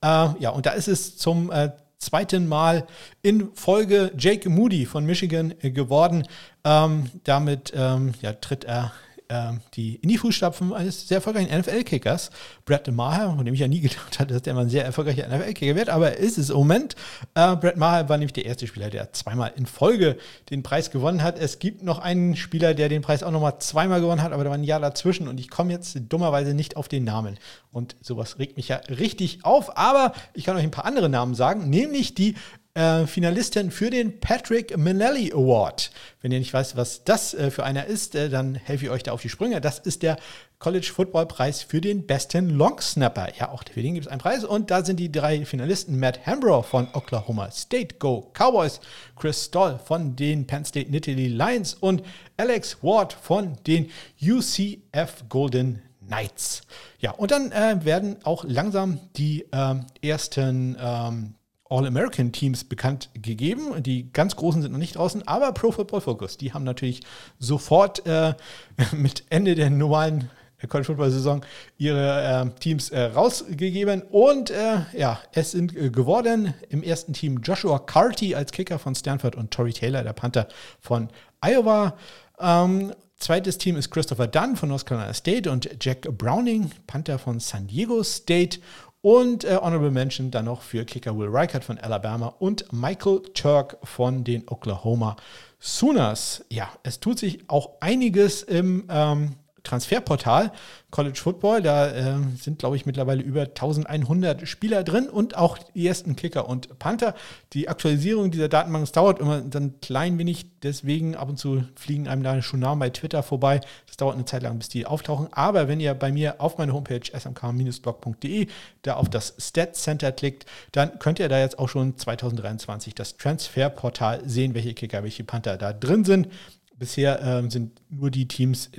[0.02, 2.88] Äh, ja, und da ist es zum äh, zweiten Mal
[3.22, 6.28] in Folge Jake Moody von Michigan äh, geworden.
[6.64, 8.92] Ähm, damit ähm, ja, tritt er
[9.28, 12.30] äh, die in die Fußstapfen eines sehr erfolgreichen NFL-Kickers,
[12.66, 15.28] Brad Maher, von dem ich ja nie gedacht hatte, dass der mal ein sehr erfolgreicher
[15.28, 16.96] NFL-Kicker wird, aber er ist es im Moment.
[17.34, 20.18] Äh, Brad Maher war nämlich der erste Spieler, der zweimal in Folge
[20.50, 21.40] den Preis gewonnen hat.
[21.40, 24.50] Es gibt noch einen Spieler, der den Preis auch nochmal zweimal gewonnen hat, aber da
[24.50, 27.38] war ein Jahr dazwischen und ich komme jetzt dummerweise nicht auf den Namen.
[27.72, 31.36] Und sowas regt mich ja richtig auf, aber ich kann euch ein paar andere Namen
[31.36, 32.36] sagen, nämlich die
[32.76, 35.92] äh, Finalistin für den Patrick Minnelli Award.
[36.22, 39.04] Wenn ihr nicht weißt, was das äh, für einer ist, äh, dann helfe ich euch
[39.04, 39.62] da auf die Sprünge.
[39.62, 40.18] Das ist der
[40.60, 43.30] College Football Preis für den besten Long Snapper.
[43.40, 44.44] Ja, auch für den gibt es einen Preis.
[44.44, 48.82] Und da sind die drei Finalisten: Matt Hambrough von Oklahoma State Go Cowboys,
[49.16, 52.04] Chris Stoll von den Penn State Nittany Lions und
[52.38, 53.90] Alex Ward von den
[54.22, 56.62] UCF Golden Knights.
[57.00, 61.36] Ja, und dann äh, werden auch langsam die ähm, ersten ähm,
[61.76, 63.84] All-American-Teams bekannt gegeben.
[63.84, 67.02] Die ganz großen sind noch nicht draußen, aber Pro Football Focus, die haben natürlich
[67.40, 68.34] sofort äh,
[68.92, 70.30] mit Ende der normalen
[70.68, 71.46] College Football Saison
[71.78, 74.02] ihre äh, Teams äh, rausgegeben.
[74.04, 78.96] Und äh, ja, es sind äh, geworden im ersten Team Joshua Carty als Kicker von
[78.96, 80.48] Stanford und Tory Taylor, der Panther
[80.80, 81.10] von
[81.42, 81.98] Iowa.
[82.40, 87.40] Ähm, zweites Team ist Christopher Dunn von North Carolina State und Jack Browning, Panther von
[87.40, 88.60] San Diego State.
[89.06, 93.78] Und äh, Honorable Mention dann noch für Kicker Will Reichert von Alabama und Michael Turk
[93.84, 95.16] von den Oklahoma
[95.60, 96.44] Sooners.
[96.50, 99.36] Ja, es tut sich auch einiges im ähm,
[99.66, 100.52] Transferportal
[100.96, 101.62] College Football.
[101.62, 106.48] Da äh, sind, glaube ich, mittlerweile über 1100 Spieler drin und auch die ersten Kicker
[106.48, 107.16] und Panther.
[107.52, 112.08] Die Aktualisierung dieser Datenbank dauert immer dann ein klein wenig, deswegen ab und zu fliegen
[112.08, 113.60] einem da schon Namen bei Twitter vorbei.
[113.88, 115.28] Das dauert eine Zeit lang, bis die auftauchen.
[115.34, 118.48] Aber wenn ihr bei mir auf meine Homepage smk-blog.de
[118.84, 123.18] da auf das Stat Center klickt, dann könnt ihr da jetzt auch schon 2023 das
[123.18, 126.30] Transferportal sehen, welche Kicker, welche Panther da drin sind.
[126.78, 128.70] Bisher äh, sind nur die Teams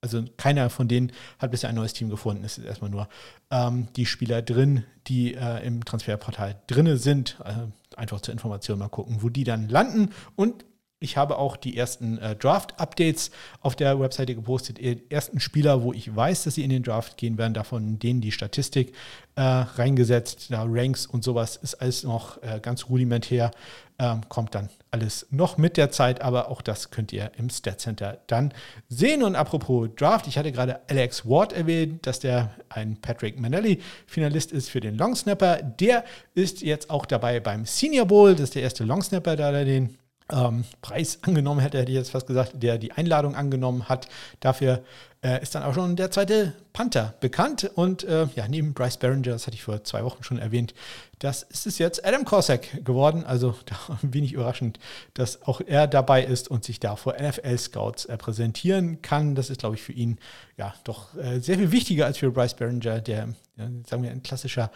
[0.00, 2.44] also keiner von denen hat bisher ein neues Team gefunden.
[2.44, 3.08] Es ist erstmal nur
[3.50, 7.38] ähm, die Spieler drin, die äh, im Transferportal drin sind.
[7.44, 10.10] Äh, einfach zur Information mal gucken, wo die dann landen.
[10.36, 10.64] Und
[11.02, 13.30] Ich habe auch die ersten äh, Draft-Updates
[13.62, 14.76] auf der Webseite gepostet.
[14.76, 18.20] Die ersten Spieler, wo ich weiß, dass sie in den Draft gehen werden, davon denen
[18.20, 18.92] die Statistik
[19.34, 23.50] äh, reingesetzt, da Ranks und sowas ist alles noch äh, ganz rudimentär.
[23.98, 27.80] Ähm, kommt dann alles noch mit der Zeit, aber auch das könnt ihr im Stat
[27.80, 28.52] Center dann
[28.90, 29.22] sehen.
[29.22, 34.68] Und apropos Draft, ich hatte gerade Alex Ward erwähnt, dass der ein Patrick Manelli-Finalist ist
[34.68, 35.62] für den Longsnapper.
[35.62, 38.32] Der ist jetzt auch dabei beim Senior Bowl.
[38.32, 39.96] Das ist der erste Longsnapper, da er den
[40.32, 44.08] ähm, Preis angenommen hätte, hätte ich jetzt fast gesagt, der die Einladung angenommen hat.
[44.40, 44.82] Dafür
[45.22, 47.70] äh, ist dann auch schon der zweite Panther bekannt.
[47.74, 50.74] Und äh, ja, neben Bryce Barringer, das hatte ich vor zwei Wochen schon erwähnt,
[51.18, 53.24] das ist es jetzt Adam Korsak geworden.
[53.24, 53.54] Also
[54.02, 54.78] wenig überraschend,
[55.14, 59.34] dass auch er dabei ist und sich da vor NFL-Scouts äh, präsentieren kann.
[59.34, 60.18] Das ist, glaube ich, für ihn
[60.56, 64.22] ja doch äh, sehr viel wichtiger als für Bryce Barringer, der, ja, sagen wir, ein
[64.22, 64.70] klassischer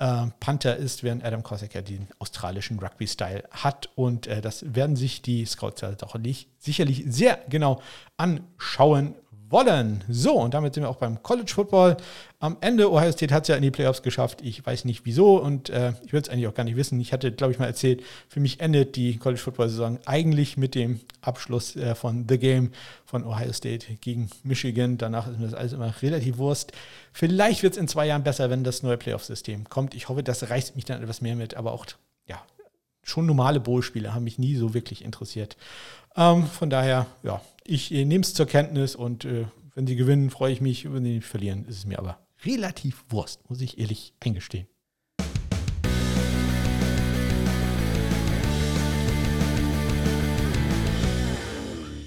[0.00, 3.90] äh, Panther ist, während Adam Korsak ja den australischen Rugby-Style hat.
[3.94, 6.16] Und äh, das werden sich die Scouts ja doch
[6.58, 7.80] sicherlich sehr genau
[8.16, 9.14] anschauen
[9.50, 10.04] wollen.
[10.08, 11.96] So, und damit sind wir auch beim College Football.
[12.38, 14.40] Am Ende, Ohio State hat es ja in die Playoffs geschafft.
[14.42, 17.00] Ich weiß nicht wieso und äh, ich würde es eigentlich auch gar nicht wissen.
[17.00, 21.00] Ich hatte, glaube ich, mal erzählt, für mich endet die College Football-Saison eigentlich mit dem
[21.20, 22.70] Abschluss äh, von The Game
[23.04, 24.96] von Ohio State gegen Michigan.
[24.96, 26.72] Danach ist mir das alles immer relativ Wurst.
[27.12, 29.94] Vielleicht wird es in zwei Jahren besser, wenn das neue Playoff-System kommt.
[29.94, 31.86] Ich hoffe, das reißt mich dann etwas mehr mit, aber auch,
[32.26, 32.40] ja,
[33.02, 35.56] schon normale Bowl-Spiele haben mich nie so wirklich interessiert.
[36.16, 40.30] Ähm, von daher, ja, ich äh, nehme es zur Kenntnis und äh, wenn sie gewinnen,
[40.30, 40.90] freue ich mich.
[40.92, 44.66] Wenn sie verlieren, ist es mir aber relativ Wurst, muss ich ehrlich eingestehen.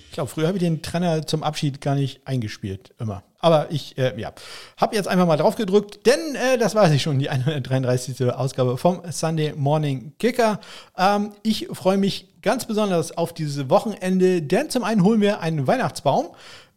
[0.09, 3.23] Ich glaube, früher habe ich den Trenner zum Abschied gar nicht eingespielt, immer.
[3.39, 4.31] Aber ich, äh, ja,
[4.77, 8.31] habe jetzt einfach mal drauf gedrückt, denn äh, das war sie schon, die 133.
[8.31, 10.59] Ausgabe vom Sunday Morning Kicker.
[10.95, 15.65] Ähm, ich freue mich ganz besonders auf dieses Wochenende, denn zum einen holen wir einen
[15.65, 16.27] Weihnachtsbaum.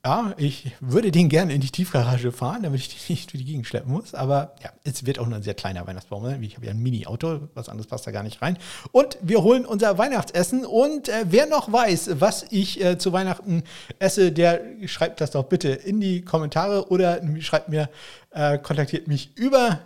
[0.04, 3.50] Ja, ich würde den gerne in die Tiefgarage fahren, damit ich den nicht durch die
[3.50, 4.14] Gegend schleppen muss.
[4.14, 6.22] Aber ja, es wird auch nur ein sehr kleiner Weihnachtsbaum.
[6.22, 6.38] Ne?
[6.42, 8.56] Ich habe ja ein Mini-Auto, was anderes passt da gar nicht rein.
[8.92, 10.64] Und wir holen unser Weihnachtsessen.
[10.64, 13.64] Und äh, wer noch weiß, was ich äh, zu Weihnachten
[13.98, 17.90] esse, der schreibt das doch bitte in die Kommentare oder schreibt mir,
[18.30, 19.80] äh, kontaktiert mich über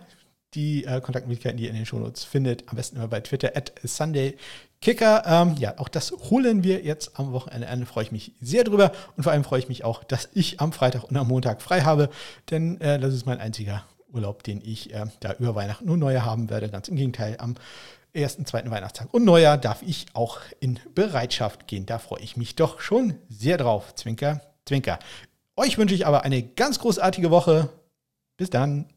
[0.53, 2.69] die äh, Kontaktmöglichkeiten, die ihr in den Shownotes findet.
[2.69, 4.35] Am besten immer bei Twitter at Sunday
[4.81, 5.23] Kicker.
[5.25, 7.85] Ähm, ja, auch das holen wir jetzt am Wochenende an.
[7.85, 8.91] Freue ich mich sehr drüber.
[9.15, 11.81] Und vor allem freue ich mich auch, dass ich am Freitag und am Montag frei
[11.81, 12.09] habe.
[12.49, 16.25] Denn äh, das ist mein einziger Urlaub, den ich äh, da über Weihnachten nur Neujahr
[16.25, 16.69] haben werde.
[16.69, 17.55] Ganz im Gegenteil, am
[18.13, 21.85] ersten, zweiten Weihnachtstag und Neujahr darf ich auch in Bereitschaft gehen.
[21.85, 23.95] Da freue ich mich doch schon sehr drauf.
[23.95, 24.99] Zwinker, Zwinker.
[25.55, 27.69] Euch wünsche ich aber eine ganz großartige Woche.
[28.37, 28.89] Bis dann.